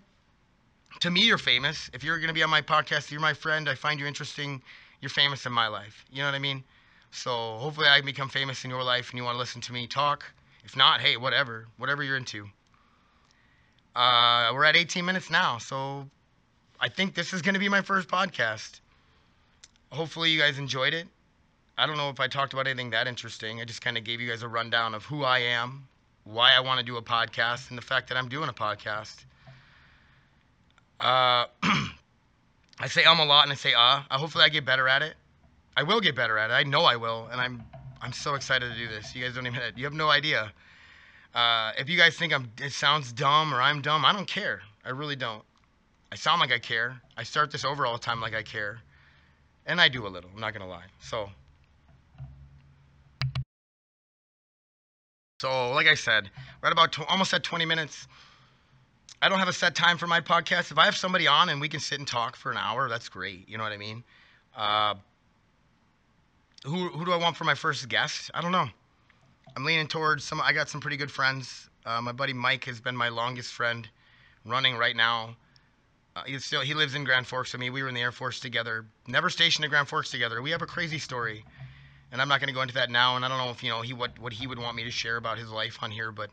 to 1.00 1.10
me, 1.10 1.22
you're 1.22 1.38
famous. 1.38 1.90
If 1.92 2.04
you're 2.04 2.18
gonna 2.18 2.32
be 2.32 2.42
on 2.42 2.50
my 2.50 2.62
podcast, 2.62 3.10
you're 3.10 3.20
my 3.20 3.34
friend. 3.34 3.68
I 3.68 3.74
find 3.74 4.00
you 4.00 4.06
interesting. 4.06 4.62
You're 5.00 5.10
famous 5.10 5.46
in 5.46 5.52
my 5.52 5.66
life. 5.66 6.04
You 6.10 6.18
know 6.22 6.28
what 6.28 6.34
I 6.34 6.38
mean? 6.38 6.64
So 7.10 7.58
hopefully, 7.58 7.86
I 7.86 8.00
become 8.00 8.28
famous 8.28 8.64
in 8.64 8.70
your 8.70 8.82
life, 8.82 9.10
and 9.10 9.18
you 9.18 9.24
want 9.24 9.34
to 9.34 9.38
listen 9.38 9.60
to 9.62 9.72
me 9.72 9.86
talk. 9.86 10.24
If 10.64 10.76
not, 10.76 11.00
hey, 11.00 11.16
whatever, 11.16 11.66
whatever 11.76 12.02
you're 12.02 12.16
into. 12.16 12.48
Uh, 13.94 14.50
we're 14.52 14.64
at 14.64 14.76
18 14.76 15.04
minutes 15.04 15.30
now, 15.30 15.58
so 15.58 16.08
I 16.80 16.88
think 16.88 17.14
this 17.14 17.32
is 17.32 17.42
going 17.42 17.54
to 17.54 17.60
be 17.60 17.68
my 17.68 17.82
first 17.82 18.08
podcast. 18.08 18.80
Hopefully, 19.92 20.30
you 20.30 20.40
guys 20.40 20.58
enjoyed 20.58 20.94
it. 20.94 21.06
I 21.78 21.86
don't 21.86 21.96
know 21.96 22.08
if 22.08 22.18
I 22.18 22.26
talked 22.26 22.52
about 22.52 22.66
anything 22.66 22.90
that 22.90 23.06
interesting. 23.06 23.60
I 23.60 23.64
just 23.64 23.82
kind 23.82 23.96
of 23.96 24.04
gave 24.04 24.20
you 24.20 24.28
guys 24.28 24.42
a 24.42 24.48
rundown 24.48 24.94
of 24.94 25.04
who 25.04 25.22
I 25.22 25.38
am, 25.40 25.86
why 26.24 26.52
I 26.54 26.60
want 26.60 26.80
to 26.80 26.84
do 26.84 26.96
a 26.96 27.02
podcast, 27.02 27.68
and 27.68 27.78
the 27.78 27.82
fact 27.82 28.08
that 28.08 28.16
I'm 28.16 28.28
doing 28.28 28.48
a 28.48 28.52
podcast. 28.52 29.24
Uh, 31.04 31.44
I 32.80 32.88
say 32.88 33.04
um 33.04 33.20
a 33.20 33.24
lot, 33.26 33.44
and 33.44 33.52
I 33.52 33.56
say 33.56 33.74
uh. 33.74 34.00
Hopefully, 34.10 34.44
I 34.44 34.48
get 34.48 34.64
better 34.64 34.88
at 34.88 35.02
it. 35.02 35.14
I 35.76 35.82
will 35.82 36.00
get 36.00 36.16
better 36.16 36.38
at 36.38 36.50
it. 36.50 36.54
I 36.54 36.62
know 36.62 36.84
I 36.84 36.96
will, 36.96 37.28
and 37.30 37.40
I'm 37.40 37.62
I'm 38.00 38.12
so 38.12 38.34
excited 38.34 38.72
to 38.72 38.78
do 38.78 38.88
this. 38.88 39.14
You 39.14 39.22
guys 39.22 39.34
don't 39.34 39.46
even 39.46 39.60
you 39.76 39.84
have 39.84 39.92
no 39.92 40.08
idea. 40.08 40.50
Uh, 41.34 41.72
if 41.78 41.90
you 41.90 41.98
guys 41.98 42.16
think 42.16 42.32
I'm 42.32 42.50
it 42.58 42.72
sounds 42.72 43.12
dumb 43.12 43.54
or 43.54 43.60
I'm 43.60 43.82
dumb, 43.82 44.04
I 44.04 44.14
don't 44.14 44.26
care. 44.26 44.62
I 44.84 44.90
really 44.90 45.16
don't. 45.16 45.42
I 46.10 46.16
sound 46.16 46.40
like 46.40 46.52
I 46.52 46.58
care. 46.58 47.00
I 47.18 47.22
start 47.22 47.50
this 47.50 47.64
over 47.66 47.84
all 47.84 47.94
the 47.94 48.02
time 48.02 48.20
like 48.22 48.34
I 48.34 48.42
care, 48.42 48.78
and 49.66 49.80
I 49.80 49.88
do 49.88 50.06
a 50.06 50.08
little. 50.08 50.30
I'm 50.34 50.40
not 50.40 50.54
gonna 50.54 50.68
lie. 50.68 50.86
So. 51.00 51.28
So, 55.40 55.72
like 55.72 55.86
I 55.86 55.94
said, 55.94 56.30
we're 56.62 56.70
about 56.70 56.98
almost 57.10 57.34
at 57.34 57.42
20 57.42 57.66
minutes. 57.66 58.08
I 59.22 59.28
don't 59.28 59.38
have 59.38 59.48
a 59.48 59.52
set 59.52 59.74
time 59.74 59.96
for 59.96 60.06
my 60.06 60.20
podcast. 60.20 60.70
If 60.70 60.78
I 60.78 60.84
have 60.84 60.96
somebody 60.96 61.26
on 61.26 61.48
and 61.48 61.60
we 61.60 61.68
can 61.68 61.80
sit 61.80 61.98
and 61.98 62.06
talk 62.06 62.36
for 62.36 62.50
an 62.50 62.58
hour, 62.58 62.88
that's 62.88 63.08
great. 63.08 63.48
You 63.48 63.56
know 63.56 63.64
what 63.64 63.72
I 63.72 63.78
mean? 63.78 64.04
Uh, 64.56 64.94
who 66.64 66.88
who 66.88 67.04
do 67.04 67.12
I 67.12 67.16
want 67.16 67.36
for 67.36 67.44
my 67.44 67.54
first 67.54 67.88
guest? 67.88 68.30
I 68.34 68.40
don't 68.40 68.52
know. 68.52 68.68
I'm 69.56 69.64
leaning 69.64 69.86
towards 69.86 70.24
some. 70.24 70.40
I 70.40 70.52
got 70.52 70.68
some 70.68 70.80
pretty 70.80 70.96
good 70.96 71.10
friends. 71.10 71.68
Uh, 71.86 72.00
my 72.00 72.12
buddy 72.12 72.32
Mike 72.32 72.64
has 72.64 72.80
been 72.80 72.96
my 72.96 73.08
longest 73.08 73.52
friend, 73.52 73.88
running 74.44 74.76
right 74.76 74.96
now. 74.96 75.36
Uh, 76.16 76.22
he's 76.26 76.44
still 76.44 76.60
he 76.60 76.74
lives 76.74 76.94
in 76.94 77.04
Grand 77.04 77.26
Forks. 77.26 77.54
I 77.54 77.58
mean, 77.58 77.72
we 77.72 77.82
were 77.82 77.88
in 77.88 77.94
the 77.94 78.00
Air 78.00 78.12
Force 78.12 78.40
together. 78.40 78.86
Never 79.06 79.30
stationed 79.30 79.64
in 79.64 79.70
Grand 79.70 79.88
Forks 79.88 80.10
together. 80.10 80.42
We 80.42 80.50
have 80.50 80.62
a 80.62 80.66
crazy 80.66 80.98
story, 80.98 81.44
and 82.12 82.20
I'm 82.20 82.28
not 82.28 82.40
going 82.40 82.48
to 82.48 82.54
go 82.54 82.62
into 82.62 82.74
that 82.74 82.90
now. 82.90 83.16
And 83.16 83.24
I 83.24 83.28
don't 83.28 83.38
know 83.38 83.50
if 83.50 83.62
you 83.62 83.70
know 83.70 83.82
he 83.82 83.92
what 83.92 84.18
what 84.18 84.32
he 84.32 84.46
would 84.46 84.58
want 84.58 84.76
me 84.76 84.84
to 84.84 84.90
share 84.90 85.16
about 85.16 85.38
his 85.38 85.50
life 85.50 85.78
on 85.82 85.90
here, 85.90 86.12
but. 86.12 86.30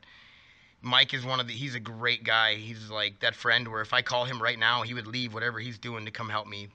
Mike 0.81 1.13
is 1.13 1.23
one 1.23 1.39
of 1.39 1.47
the 1.47 1.53
he's 1.53 1.75
a 1.75 1.79
great 1.79 2.23
guy. 2.23 2.55
He's 2.55 2.89
like 2.89 3.19
that 3.19 3.35
friend 3.35 3.67
where 3.67 3.81
if 3.81 3.93
I 3.93 4.01
call 4.01 4.25
him 4.25 4.41
right 4.41 4.57
now, 4.57 4.81
he 4.81 4.93
would 4.93 5.07
leave 5.07 5.33
whatever 5.33 5.59
he's 5.59 5.77
doing 5.77 6.05
to 6.05 6.11
come 6.11 6.29
help 6.29 6.47
me. 6.47 6.69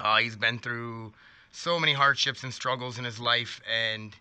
Uh, 0.00 0.18
he's 0.18 0.36
been 0.36 0.58
through 0.58 1.12
so 1.50 1.78
many 1.78 1.92
hardships 1.92 2.42
and 2.42 2.52
struggles 2.52 2.98
in 2.98 3.04
his 3.04 3.20
life 3.20 3.60
and 3.70 4.16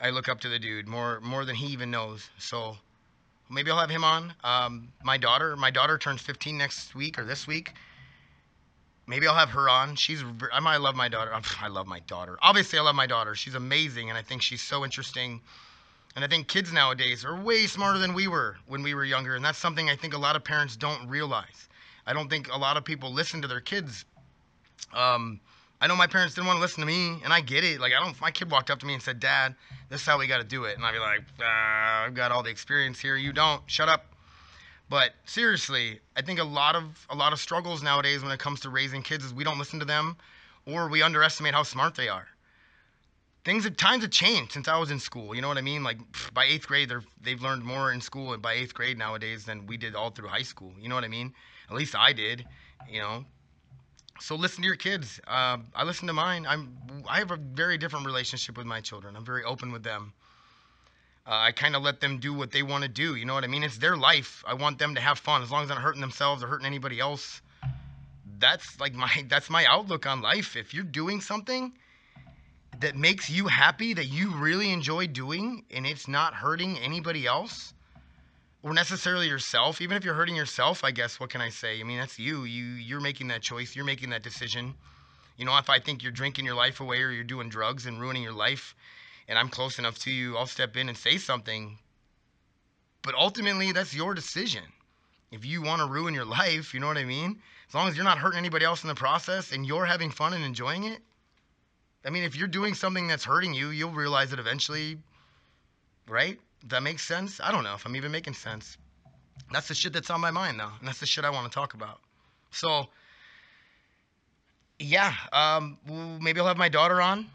I 0.00 0.10
look 0.10 0.28
up 0.28 0.40
to 0.40 0.48
the 0.48 0.58
dude 0.58 0.88
more 0.88 1.20
more 1.20 1.44
than 1.44 1.54
he 1.56 1.66
even 1.66 1.90
knows. 1.90 2.28
So 2.38 2.76
maybe 3.48 3.70
I'll 3.70 3.78
have 3.78 3.90
him 3.90 4.04
on. 4.04 4.34
Um, 4.42 4.92
my 5.04 5.16
daughter, 5.16 5.56
my 5.56 5.70
daughter 5.70 5.98
turns 5.98 6.20
15 6.22 6.58
next 6.58 6.94
week 6.94 7.18
or 7.18 7.24
this 7.24 7.46
week. 7.46 7.72
Maybe 9.06 9.26
I'll 9.26 9.34
have 9.34 9.50
her 9.50 9.68
on. 9.68 9.96
She's 9.96 10.24
I 10.52 10.76
love 10.76 10.94
my 10.96 11.08
daughter. 11.08 11.32
I 11.60 11.68
love 11.68 11.86
my 11.86 12.00
daughter. 12.00 12.38
Obviously, 12.42 12.78
I 12.78 12.82
love 12.82 12.94
my 12.94 13.06
daughter. 13.06 13.34
She's 13.34 13.54
amazing, 13.54 14.08
and 14.08 14.18
I 14.18 14.22
think 14.22 14.42
she's 14.42 14.62
so 14.62 14.84
interesting. 14.84 15.40
And 16.14 16.24
I 16.24 16.28
think 16.28 16.46
kids 16.46 16.72
nowadays 16.72 17.24
are 17.24 17.36
way 17.36 17.66
smarter 17.66 17.98
than 17.98 18.12
we 18.12 18.28
were 18.28 18.56
when 18.66 18.82
we 18.82 18.94
were 18.94 19.04
younger. 19.04 19.34
And 19.34 19.44
that's 19.44 19.58
something 19.58 19.88
I 19.88 19.96
think 19.96 20.14
a 20.14 20.18
lot 20.18 20.36
of 20.36 20.44
parents 20.44 20.76
don't 20.76 21.08
realize. 21.08 21.68
I 22.06 22.12
don't 22.12 22.28
think 22.28 22.52
a 22.52 22.58
lot 22.58 22.76
of 22.76 22.84
people 22.84 23.12
listen 23.12 23.40
to 23.42 23.48
their 23.48 23.60
kids. 23.60 24.04
Um, 24.92 25.40
I 25.80 25.86
know 25.86 25.96
my 25.96 26.06
parents 26.06 26.34
didn't 26.34 26.46
want 26.46 26.58
to 26.58 26.60
listen 26.60 26.80
to 26.80 26.86
me, 26.86 27.20
and 27.24 27.32
I 27.32 27.40
get 27.40 27.64
it. 27.64 27.80
Like, 27.80 27.92
I 27.92 27.98
don't. 27.98 28.20
My 28.20 28.30
kid 28.30 28.50
walked 28.50 28.70
up 28.70 28.78
to 28.80 28.86
me 28.86 28.94
and 28.94 29.02
said, 29.02 29.18
"Dad, 29.18 29.54
this 29.88 30.00
is 30.00 30.06
how 30.06 30.18
we 30.18 30.28
got 30.28 30.38
to 30.38 30.44
do 30.44 30.64
it," 30.64 30.76
and 30.76 30.86
I'd 30.86 30.92
be 30.92 30.98
like, 31.00 31.24
ah, 31.42 32.04
"I've 32.04 32.14
got 32.14 32.30
all 32.30 32.42
the 32.42 32.50
experience 32.50 33.00
here. 33.00 33.16
You 33.16 33.32
don't. 33.32 33.62
Shut 33.66 33.88
up." 33.88 34.06
But 34.88 35.14
seriously, 35.24 36.00
I 36.16 36.22
think 36.22 36.38
a 36.38 36.44
lot 36.44 36.76
of 36.76 37.04
a 37.10 37.16
lot 37.16 37.32
of 37.32 37.40
struggles 37.40 37.82
nowadays 37.82 38.22
when 38.22 38.30
it 38.30 38.38
comes 38.38 38.60
to 38.60 38.70
raising 38.70 39.02
kids 39.02 39.24
is 39.24 39.34
we 39.34 39.42
don't 39.42 39.58
listen 39.58 39.80
to 39.80 39.84
them, 39.84 40.16
or 40.66 40.88
we 40.88 41.02
underestimate 41.02 41.54
how 41.54 41.64
smart 41.64 41.96
they 41.96 42.08
are. 42.08 42.28
Things 43.44 43.64
have 43.64 43.76
times 43.76 44.02
have 44.02 44.12
changed 44.12 44.52
since 44.52 44.68
I 44.68 44.78
was 44.78 44.90
in 44.92 45.00
school. 45.00 45.34
You 45.34 45.42
know 45.42 45.48
what 45.48 45.58
I 45.58 45.62
mean? 45.62 45.82
Like 45.82 45.98
pff, 46.12 46.32
by 46.32 46.44
eighth 46.44 46.68
grade, 46.68 46.88
they're 46.88 47.02
they've 47.20 47.42
learned 47.42 47.64
more 47.64 47.92
in 47.92 48.00
school 48.00 48.32
and 48.32 48.40
by 48.40 48.52
eighth 48.52 48.72
grade 48.72 48.98
nowadays 48.98 49.44
than 49.44 49.66
we 49.66 49.76
did 49.76 49.96
all 49.96 50.10
through 50.10 50.28
high 50.28 50.42
school. 50.42 50.72
You 50.78 50.88
know 50.88 50.94
what 50.94 51.04
I 51.04 51.08
mean? 51.08 51.34
At 51.68 51.76
least 51.76 51.96
I 51.96 52.12
did. 52.12 52.46
You 52.88 53.00
know, 53.00 53.24
so 54.20 54.36
listen 54.36 54.62
to 54.62 54.66
your 54.66 54.76
kids. 54.76 55.20
Uh, 55.26 55.58
I 55.74 55.82
listen 55.82 56.06
to 56.06 56.12
mine. 56.12 56.46
I'm 56.48 56.78
I 57.08 57.18
have 57.18 57.32
a 57.32 57.36
very 57.36 57.78
different 57.78 58.06
relationship 58.06 58.56
with 58.56 58.66
my 58.66 58.80
children. 58.80 59.16
I'm 59.16 59.24
very 59.24 59.42
open 59.42 59.72
with 59.72 59.82
them. 59.82 60.12
Uh, 61.26 61.30
I 61.34 61.52
kind 61.52 61.74
of 61.74 61.82
let 61.82 62.00
them 62.00 62.18
do 62.18 62.32
what 62.32 62.52
they 62.52 62.62
want 62.62 62.82
to 62.82 62.88
do. 62.88 63.16
You 63.16 63.24
know 63.24 63.34
what 63.34 63.44
I 63.44 63.48
mean? 63.48 63.64
It's 63.64 63.78
their 63.78 63.96
life. 63.96 64.44
I 64.46 64.54
want 64.54 64.78
them 64.78 64.94
to 64.94 65.00
have 65.00 65.18
fun 65.18 65.42
as 65.42 65.50
long 65.50 65.62
as 65.62 65.68
they're 65.68 65.76
not 65.76 65.84
hurting 65.84 66.00
themselves 66.00 66.42
or 66.42 66.46
hurting 66.46 66.66
anybody 66.66 67.00
else. 67.00 67.42
That's 68.38 68.78
like 68.78 68.94
my 68.94 69.10
that's 69.28 69.50
my 69.50 69.64
outlook 69.64 70.06
on 70.06 70.22
life. 70.22 70.54
If 70.54 70.72
you're 70.72 70.84
doing 70.84 71.20
something 71.20 71.72
that 72.82 72.96
makes 72.96 73.30
you 73.30 73.46
happy 73.46 73.94
that 73.94 74.06
you 74.06 74.34
really 74.34 74.70
enjoy 74.70 75.06
doing 75.06 75.64
and 75.70 75.86
it's 75.86 76.08
not 76.08 76.34
hurting 76.34 76.78
anybody 76.78 77.26
else, 77.26 77.74
or 78.62 78.74
necessarily 78.74 79.28
yourself? 79.28 79.80
Even 79.80 79.96
if 79.96 80.04
you're 80.04 80.14
hurting 80.14 80.36
yourself 80.36 80.82
i 80.84 80.90
guess 80.90 81.18
what 81.18 81.30
can 81.30 81.40
i 81.40 81.48
say? 81.48 81.80
I 81.80 81.84
mean 81.84 81.98
that's 81.98 82.18
you. 82.18 82.42
You 82.44 82.64
you're 82.64 83.00
making 83.00 83.28
that 83.28 83.40
choice. 83.40 83.74
You're 83.76 83.84
making 83.84 84.10
that 84.10 84.24
decision. 84.24 84.74
You 85.36 85.44
know 85.44 85.56
if 85.58 85.70
i 85.70 85.78
think 85.78 86.02
you're 86.02 86.12
drinking 86.12 86.44
your 86.44 86.56
life 86.56 86.80
away 86.80 87.02
or 87.02 87.10
you're 87.10 87.24
doing 87.24 87.48
drugs 87.48 87.86
and 87.86 88.00
ruining 88.00 88.22
your 88.22 88.32
life 88.32 88.74
and 89.28 89.38
i'm 89.38 89.48
close 89.48 89.78
enough 89.78 89.98
to 90.00 90.10
you 90.10 90.36
i'll 90.36 90.46
step 90.46 90.76
in 90.76 90.88
and 90.88 90.98
say 90.98 91.18
something. 91.18 91.78
But 93.02 93.14
ultimately 93.14 93.70
that's 93.70 93.94
your 93.94 94.12
decision. 94.12 94.64
If 95.30 95.44
you 95.44 95.62
want 95.62 95.80
to 95.80 95.86
ruin 95.86 96.14
your 96.14 96.24
life 96.40 96.74
you 96.74 96.80
know 96.80 96.88
what 96.88 96.98
i 96.98 97.04
mean? 97.04 97.40
As 97.68 97.74
long 97.76 97.88
as 97.88 97.94
you're 97.94 98.04
not 98.04 98.18
hurting 98.18 98.38
anybody 98.38 98.64
else 98.64 98.82
in 98.82 98.88
the 98.88 98.94
process 98.96 99.52
and 99.52 99.64
you're 99.64 99.86
having 99.86 100.10
fun 100.10 100.32
and 100.32 100.44
enjoying 100.44 100.84
it 100.84 101.00
i 102.04 102.10
mean 102.10 102.24
if 102.24 102.36
you're 102.36 102.48
doing 102.48 102.74
something 102.74 103.06
that's 103.06 103.24
hurting 103.24 103.54
you 103.54 103.70
you'll 103.70 103.90
realize 103.90 104.32
it 104.32 104.38
eventually 104.38 104.98
right 106.08 106.38
that 106.68 106.82
makes 106.82 107.02
sense? 107.06 107.40
I 107.40 107.50
don't 107.50 107.64
know 107.64 107.74
if 107.74 107.84
I'm 107.86 107.96
even 107.96 108.12
making 108.12 108.34
sense. 108.34 108.76
That's 109.52 109.68
the 109.68 109.74
shit 109.74 109.92
that's 109.92 110.10
on 110.10 110.20
my 110.20 110.30
mind 110.30 110.60
though, 110.60 110.70
and 110.78 110.86
that's 110.86 111.00
the 111.00 111.06
shit 111.06 111.24
I 111.24 111.30
want 111.30 111.50
to 111.50 111.54
talk 111.54 111.74
about. 111.74 112.00
So, 112.50 112.86
yeah, 114.78 115.14
um, 115.32 115.78
maybe 116.20 116.40
I'll 116.40 116.46
have 116.46 116.56
my 116.56 116.68
daughter 116.68 117.00
on. 117.00 117.26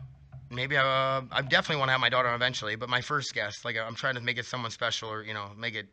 Maybe 0.50 0.78
I, 0.78 1.18
uh, 1.18 1.22
I 1.32 1.42
definitely 1.42 1.78
want 1.78 1.90
to 1.90 1.92
have 1.94 2.02
my 2.02 2.10
daughter 2.10 2.30
on 2.30 2.36
eventually, 2.36 2.76
but 2.76 2.88
my 2.88 3.02
first 3.02 3.34
guest, 3.34 3.66
like 3.66 3.76
I'm 3.78 3.96
trying 3.96 4.16
to 4.16 4.22
make 4.22 4.38
it 4.38 4.46
someone 4.46 4.72
special, 4.72 5.10
or 5.10 5.24
you 5.24 5.34
know, 5.34 5.52
make 5.58 5.76
it 5.76 5.88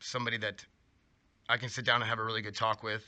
somebody 0.00 0.36
that 0.38 0.64
I 1.48 1.56
can 1.56 1.68
sit 1.68 1.84
down 1.86 2.02
and 2.02 2.08
have 2.08 2.18
a 2.18 2.24
really 2.24 2.42
good 2.42 2.56
talk 2.56 2.82
with. 2.82 3.02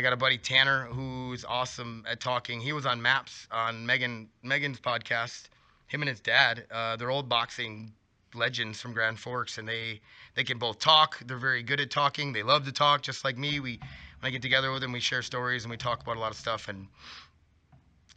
I 0.00 0.02
got 0.02 0.14
a 0.14 0.16
buddy 0.16 0.38
Tanner 0.38 0.84
who's 0.84 1.44
awesome 1.44 2.06
at 2.08 2.20
talking. 2.20 2.58
He 2.58 2.72
was 2.72 2.86
on 2.86 3.02
Maps 3.02 3.46
on 3.50 3.84
Megan 3.84 4.30
Megan's 4.42 4.80
podcast. 4.80 5.50
Him 5.88 6.00
and 6.00 6.08
his 6.08 6.20
dad, 6.20 6.64
uh, 6.70 6.96
they're 6.96 7.10
old 7.10 7.28
boxing 7.28 7.92
legends 8.34 8.80
from 8.80 8.94
Grand 8.94 9.18
Forks, 9.18 9.58
and 9.58 9.68
they 9.68 10.00
they 10.36 10.42
can 10.42 10.56
both 10.56 10.78
talk. 10.78 11.18
They're 11.26 11.36
very 11.36 11.62
good 11.62 11.82
at 11.82 11.90
talking. 11.90 12.32
They 12.32 12.42
love 12.42 12.64
to 12.64 12.72
talk, 12.72 13.02
just 13.02 13.26
like 13.26 13.36
me. 13.36 13.60
We 13.60 13.78
when 14.20 14.28
I 14.28 14.30
get 14.30 14.40
together 14.40 14.72
with 14.72 14.80
them, 14.80 14.92
we 14.92 15.00
share 15.00 15.20
stories 15.20 15.64
and 15.64 15.70
we 15.70 15.76
talk 15.76 16.00
about 16.00 16.16
a 16.16 16.20
lot 16.20 16.30
of 16.30 16.38
stuff. 16.38 16.68
And 16.68 16.86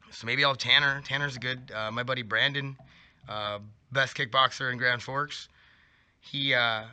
so 0.10 0.26
maybe 0.26 0.46
I'll 0.46 0.52
have 0.52 0.60
Tanner. 0.60 1.02
Tanner's 1.04 1.36
a 1.36 1.40
good. 1.40 1.70
Uh, 1.76 1.92
my 1.92 2.04
buddy 2.04 2.22
Brandon, 2.22 2.78
uh, 3.28 3.60
best 3.92 4.16
kickboxer 4.16 4.72
in 4.72 4.78
Grand 4.78 5.04
Forks. 5.04 5.50
He 6.22 6.54
uh, 6.54 6.84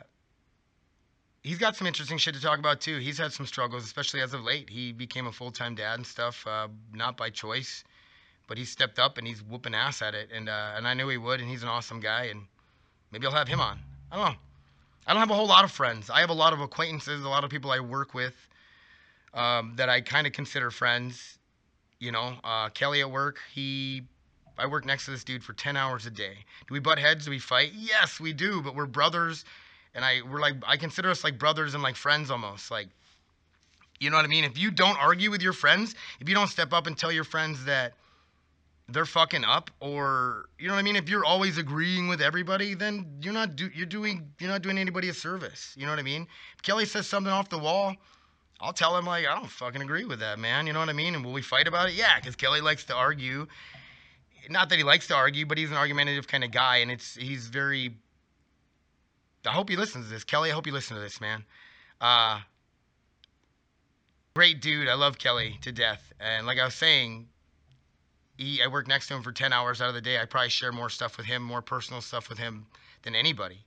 he's 1.43 1.57
got 1.57 1.75
some 1.75 1.87
interesting 1.87 2.17
shit 2.17 2.33
to 2.35 2.41
talk 2.41 2.59
about 2.59 2.81
too. 2.81 2.97
He's 2.97 3.17
had 3.17 3.33
some 3.33 3.45
struggles, 3.45 3.83
especially 3.83 4.21
as 4.21 4.33
of 4.33 4.43
late. 4.43 4.69
He 4.69 4.91
became 4.91 5.27
a 5.27 5.31
full 5.31 5.51
time 5.51 5.75
dad 5.75 5.95
and 5.95 6.05
stuff, 6.05 6.45
uh, 6.47 6.67
not 6.93 7.17
by 7.17 7.29
choice, 7.29 7.83
but 8.47 8.57
he 8.57 8.65
stepped 8.65 8.99
up 8.99 9.17
and 9.17 9.27
he's 9.27 9.43
whooping 9.43 9.75
ass 9.75 10.01
at 10.01 10.15
it. 10.15 10.29
And 10.33 10.49
uh, 10.49 10.73
and 10.75 10.87
I 10.87 10.93
knew 10.93 11.07
he 11.07 11.17
would. 11.17 11.39
And 11.39 11.49
he's 11.49 11.63
an 11.63 11.69
awesome 11.69 11.99
guy. 11.99 12.25
And 12.25 12.41
Maybe 13.11 13.27
I'll 13.27 13.33
have 13.33 13.47
him 13.47 13.59
on. 13.59 13.79
I 14.11 14.15
don't 14.15 14.25
know. 14.25 14.39
I 15.05 15.13
don't 15.13 15.19
have 15.19 15.31
a 15.31 15.35
whole 15.35 15.47
lot 15.47 15.65
of 15.65 15.71
friends. 15.71 16.09
I 16.09 16.21
have 16.21 16.29
a 16.29 16.33
lot 16.33 16.53
of 16.53 16.61
acquaintances, 16.61 17.23
a 17.23 17.29
lot 17.29 17.43
of 17.43 17.49
people 17.49 17.71
I 17.71 17.79
work 17.79 18.13
with 18.13 18.35
um, 19.33 19.73
that 19.75 19.89
I 19.89 20.01
kind 20.01 20.25
of 20.27 20.33
consider 20.33 20.71
friends. 20.71 21.37
You 21.99 22.11
know, 22.11 22.35
uh, 22.43 22.69
Kelly 22.69 23.01
at 23.01 23.11
work, 23.11 23.39
he, 23.53 24.03
I 24.57 24.65
work 24.65 24.85
next 24.85 25.05
to 25.05 25.11
this 25.11 25.23
dude 25.23 25.43
for 25.43 25.53
10 25.53 25.75
hours 25.75 26.05
a 26.05 26.09
day. 26.09 26.45
Do 26.67 26.73
we 26.73 26.79
butt 26.79 26.99
heads? 26.99 27.25
Do 27.25 27.31
we 27.31 27.39
fight? 27.39 27.73
Yes, 27.75 28.19
we 28.19 28.33
do, 28.33 28.61
but 28.61 28.75
we're 28.75 28.85
brothers. 28.85 29.43
And 29.93 30.05
I, 30.05 30.21
we're 30.21 30.39
like, 30.39 30.55
I 30.65 30.77
consider 30.77 31.09
us 31.09 31.23
like 31.23 31.37
brothers 31.37 31.73
and 31.73 31.83
like 31.83 31.95
friends 31.95 32.31
almost. 32.31 32.71
Like, 32.71 32.87
you 33.99 34.09
know 34.09 34.15
what 34.15 34.25
I 34.25 34.29
mean? 34.29 34.43
If 34.43 34.57
you 34.57 34.71
don't 34.71 34.97
argue 34.97 35.29
with 35.29 35.41
your 35.41 35.53
friends, 35.53 35.95
if 36.19 36.29
you 36.29 36.35
don't 36.35 36.47
step 36.47 36.73
up 36.73 36.87
and 36.87 36.97
tell 36.97 37.11
your 37.11 37.23
friends 37.23 37.65
that, 37.65 37.93
they're 38.91 39.05
fucking 39.05 39.43
up 39.43 39.71
or 39.79 40.45
you 40.59 40.67
know 40.67 40.73
what 40.73 40.79
I 40.79 40.83
mean 40.83 40.95
if 40.95 41.09
you're 41.09 41.25
always 41.25 41.57
agreeing 41.57 42.07
with 42.07 42.21
everybody 42.21 42.73
then 42.73 43.05
you're 43.21 43.33
not 43.33 43.55
do, 43.55 43.69
you're 43.73 43.85
doing 43.85 44.29
you're 44.39 44.49
not 44.49 44.61
doing 44.61 44.77
anybody 44.77 45.09
a 45.09 45.13
service 45.13 45.73
you 45.77 45.85
know 45.85 45.91
what 45.91 45.99
I 45.99 46.03
mean 46.03 46.27
if 46.55 46.61
Kelly 46.61 46.85
says 46.85 47.07
something 47.07 47.31
off 47.31 47.49
the 47.49 47.57
wall 47.57 47.95
I'll 48.59 48.73
tell 48.73 48.97
him 48.97 49.05
like 49.05 49.25
I 49.25 49.33
don't 49.33 49.49
fucking 49.49 49.81
agree 49.81 50.05
with 50.05 50.19
that 50.19 50.39
man 50.39 50.67
you 50.67 50.73
know 50.73 50.79
what 50.79 50.89
I 50.89 50.93
mean 50.93 51.15
and 51.15 51.23
will 51.23 51.33
we 51.33 51.41
fight 51.41 51.67
about 51.67 51.89
it 51.89 51.95
yeah 51.95 52.19
cuz 52.19 52.35
Kelly 52.35 52.61
likes 52.61 52.83
to 52.85 52.95
argue 52.95 53.47
not 54.49 54.69
that 54.69 54.77
he 54.77 54.83
likes 54.83 55.07
to 55.07 55.15
argue 55.15 55.45
but 55.45 55.57
he's 55.57 55.71
an 55.71 55.77
argumentative 55.77 56.27
kind 56.27 56.43
of 56.43 56.51
guy 56.51 56.77
and 56.77 56.91
it's 56.91 57.15
he's 57.15 57.47
very 57.47 57.95
I 59.45 59.51
hope 59.51 59.69
he 59.69 59.75
listens 59.75 60.05
to 60.05 60.13
this 60.13 60.23
Kelly 60.23 60.51
I 60.51 60.53
hope 60.53 60.67
you 60.67 60.73
listen 60.73 60.95
to 60.95 61.01
this 61.01 61.21
man 61.21 61.43
uh 61.99 62.39
great 64.35 64.61
dude 64.61 64.87
I 64.87 64.93
love 64.95 65.17
Kelly 65.17 65.57
to 65.61 65.71
death 65.71 66.13
and 66.19 66.45
like 66.45 66.59
I 66.59 66.65
was 66.65 66.75
saying 66.75 67.27
he, 68.41 68.61
I 68.61 68.67
work 68.67 68.87
next 68.87 69.07
to 69.07 69.13
him 69.15 69.21
for 69.21 69.31
10 69.31 69.53
hours 69.53 69.81
out 69.81 69.89
of 69.89 69.95
the 69.95 70.01
day. 70.01 70.19
I 70.19 70.25
probably 70.25 70.49
share 70.49 70.71
more 70.71 70.89
stuff 70.89 71.17
with 71.17 71.25
him, 71.25 71.43
more 71.43 71.61
personal 71.61 72.01
stuff 72.01 72.27
with 72.29 72.37
him 72.37 72.65
than 73.03 73.15
anybody. 73.15 73.63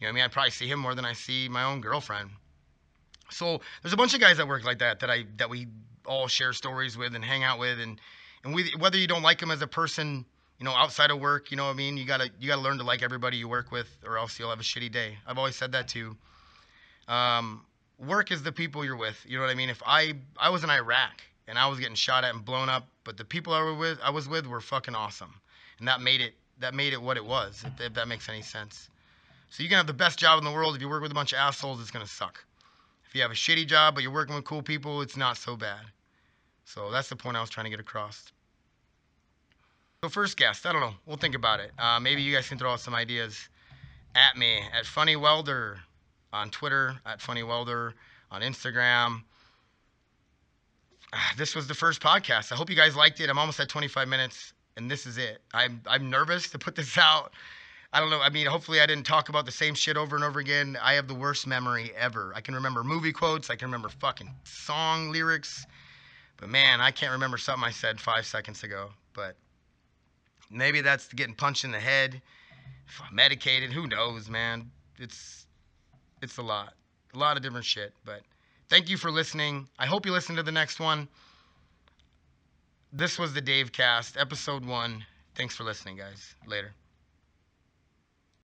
You 0.00 0.06
know 0.06 0.08
what 0.08 0.08
I 0.08 0.12
mean? 0.12 0.24
I 0.24 0.28
probably 0.28 0.50
see 0.50 0.66
him 0.66 0.80
more 0.80 0.94
than 0.94 1.04
I 1.04 1.12
see 1.12 1.48
my 1.48 1.64
own 1.64 1.80
girlfriend. 1.80 2.30
So 3.30 3.60
there's 3.82 3.92
a 3.92 3.96
bunch 3.96 4.14
of 4.14 4.20
guys 4.20 4.36
that 4.36 4.46
work 4.46 4.64
like 4.64 4.78
that 4.80 5.00
that 5.00 5.10
I 5.10 5.24
that 5.36 5.48
we 5.48 5.66
all 6.04 6.28
share 6.28 6.52
stories 6.52 6.96
with 6.96 7.14
and 7.14 7.24
hang 7.24 7.42
out 7.42 7.58
with 7.58 7.80
and 7.80 8.00
and 8.44 8.54
we, 8.54 8.72
whether 8.78 8.96
you 8.96 9.08
don't 9.08 9.22
like 9.22 9.42
him 9.42 9.50
as 9.50 9.62
a 9.62 9.66
person, 9.66 10.24
you 10.58 10.64
know, 10.64 10.72
outside 10.72 11.10
of 11.10 11.20
work, 11.20 11.50
you 11.50 11.56
know 11.56 11.64
what 11.64 11.72
I 11.72 11.76
mean? 11.76 11.96
You 11.96 12.04
gotta 12.04 12.30
you 12.40 12.48
gotta 12.48 12.62
learn 12.62 12.78
to 12.78 12.84
like 12.84 13.02
everybody 13.02 13.36
you 13.36 13.48
work 13.48 13.70
with, 13.70 13.88
or 14.04 14.18
else 14.18 14.38
you'll 14.38 14.50
have 14.50 14.60
a 14.60 14.64
shitty 14.64 14.90
day. 14.90 15.18
I've 15.26 15.38
always 15.38 15.56
said 15.56 15.72
that 15.72 15.88
too. 15.88 16.16
Um, 17.08 17.64
work 17.98 18.32
is 18.32 18.42
the 18.42 18.52
people 18.52 18.84
you're 18.84 18.96
with. 18.96 19.24
You 19.26 19.36
know 19.36 19.44
what 19.44 19.50
I 19.50 19.54
mean? 19.54 19.68
If 19.70 19.82
I 19.86 20.14
I 20.38 20.50
was 20.50 20.64
in 20.64 20.70
Iraq 20.70 21.22
and 21.48 21.58
I 21.58 21.66
was 21.66 21.78
getting 21.78 21.94
shot 21.94 22.24
at 22.24 22.34
and 22.34 22.44
blown 22.44 22.68
up. 22.68 22.86
But 23.04 23.16
the 23.16 23.24
people 23.24 23.52
I 23.52 23.62
was 23.62 23.76
with, 23.76 23.98
I 24.02 24.10
was 24.10 24.28
with 24.28 24.46
were 24.46 24.60
fucking 24.60 24.94
awesome, 24.94 25.34
and 25.78 25.88
that 25.88 26.00
made 26.00 26.20
it 26.20 26.34
that 26.58 26.74
made 26.74 26.92
it 26.92 27.00
what 27.00 27.16
it 27.16 27.24
was. 27.24 27.62
If, 27.64 27.80
if 27.80 27.94
that 27.94 28.08
makes 28.08 28.28
any 28.28 28.42
sense. 28.42 28.88
So 29.50 29.62
you 29.62 29.68
can 29.68 29.76
have 29.76 29.86
the 29.86 29.92
best 29.92 30.18
job 30.18 30.38
in 30.38 30.44
the 30.44 30.50
world 30.50 30.74
if 30.74 30.80
you 30.80 30.88
work 30.88 31.02
with 31.02 31.12
a 31.12 31.14
bunch 31.14 31.32
of 31.32 31.38
assholes, 31.38 31.80
it's 31.80 31.90
gonna 31.90 32.06
suck. 32.06 32.44
If 33.06 33.14
you 33.14 33.22
have 33.22 33.30
a 33.30 33.34
shitty 33.34 33.66
job 33.66 33.94
but 33.94 34.02
you're 34.02 34.12
working 34.12 34.34
with 34.34 34.44
cool 34.44 34.62
people, 34.62 35.02
it's 35.02 35.16
not 35.16 35.36
so 35.36 35.56
bad. 35.56 35.80
So 36.64 36.90
that's 36.90 37.08
the 37.08 37.16
point 37.16 37.36
I 37.36 37.40
was 37.40 37.50
trying 37.50 37.64
to 37.64 37.70
get 37.70 37.78
across. 37.78 38.32
So 40.06 40.10
first 40.10 40.36
guest, 40.36 40.64
I 40.66 40.72
don't 40.72 40.82
know. 40.82 40.94
We'll 41.04 41.16
think 41.16 41.34
about 41.34 41.58
it. 41.58 41.72
Uh, 41.76 41.98
maybe 41.98 42.22
you 42.22 42.32
guys 42.32 42.48
can 42.48 42.58
throw 42.58 42.70
out 42.70 42.78
some 42.78 42.94
ideas 42.94 43.48
at 44.14 44.36
me 44.36 44.60
at 44.72 44.86
Funny 44.86 45.16
Welder 45.16 45.80
on 46.32 46.48
Twitter, 46.50 46.94
at 47.04 47.20
Funny 47.20 47.42
Welder 47.42 47.92
on 48.30 48.40
Instagram. 48.40 49.24
this 51.36 51.56
was 51.56 51.66
the 51.66 51.74
first 51.74 52.00
podcast. 52.00 52.52
I 52.52 52.54
hope 52.54 52.70
you 52.70 52.76
guys 52.76 52.94
liked 52.94 53.18
it. 53.18 53.28
I'm 53.28 53.36
almost 53.36 53.58
at 53.58 53.68
25 53.68 54.06
minutes, 54.06 54.52
and 54.76 54.88
this 54.88 55.06
is 55.06 55.18
it. 55.18 55.42
I'm 55.52 55.82
I'm 55.88 56.08
nervous 56.08 56.50
to 56.50 56.58
put 56.60 56.76
this 56.76 56.96
out. 56.98 57.32
I 57.92 57.98
don't 57.98 58.10
know. 58.10 58.20
I 58.20 58.30
mean, 58.30 58.46
hopefully, 58.46 58.80
I 58.80 58.86
didn't 58.86 59.06
talk 59.06 59.28
about 59.28 59.44
the 59.44 59.50
same 59.50 59.74
shit 59.74 59.96
over 59.96 60.14
and 60.14 60.24
over 60.24 60.38
again. 60.38 60.78
I 60.80 60.92
have 60.92 61.08
the 61.08 61.14
worst 61.14 61.48
memory 61.48 61.90
ever. 61.98 62.32
I 62.36 62.42
can 62.42 62.54
remember 62.54 62.84
movie 62.84 63.12
quotes. 63.12 63.50
I 63.50 63.56
can 63.56 63.66
remember 63.66 63.88
fucking 63.88 64.30
song 64.44 65.10
lyrics. 65.10 65.66
But 66.36 66.48
man, 66.48 66.80
I 66.80 66.92
can't 66.92 67.10
remember 67.10 67.38
something 67.38 67.64
I 67.64 67.72
said 67.72 68.00
five 68.00 68.24
seconds 68.24 68.62
ago. 68.62 68.90
But 69.12 69.34
maybe 70.50 70.80
that's 70.80 71.08
getting 71.08 71.34
punched 71.34 71.64
in 71.64 71.72
the 71.72 71.80
head, 71.80 72.20
medicated. 73.12 73.72
Who 73.72 73.86
knows, 73.86 74.28
man? 74.28 74.70
It's 74.98 75.46
it's 76.22 76.38
a 76.38 76.42
lot, 76.42 76.74
a 77.14 77.18
lot 77.18 77.36
of 77.36 77.42
different 77.42 77.66
shit. 77.66 77.92
But 78.04 78.22
Thank 78.68 78.90
you 78.90 78.96
for 78.96 79.12
listening. 79.12 79.68
I 79.78 79.86
hope 79.86 80.06
you 80.06 80.12
listen 80.12 80.34
to 80.36 80.42
the 80.42 80.50
next 80.50 80.80
one. 80.80 81.06
This 82.92 83.16
was 83.16 83.32
the 83.32 83.40
Dave 83.40 83.70
Cast, 83.70 84.16
episode 84.16 84.64
one. 84.64 85.04
Thanks 85.36 85.54
for 85.54 85.62
listening, 85.62 85.96
guys. 85.96 86.34
Later. 86.48 86.72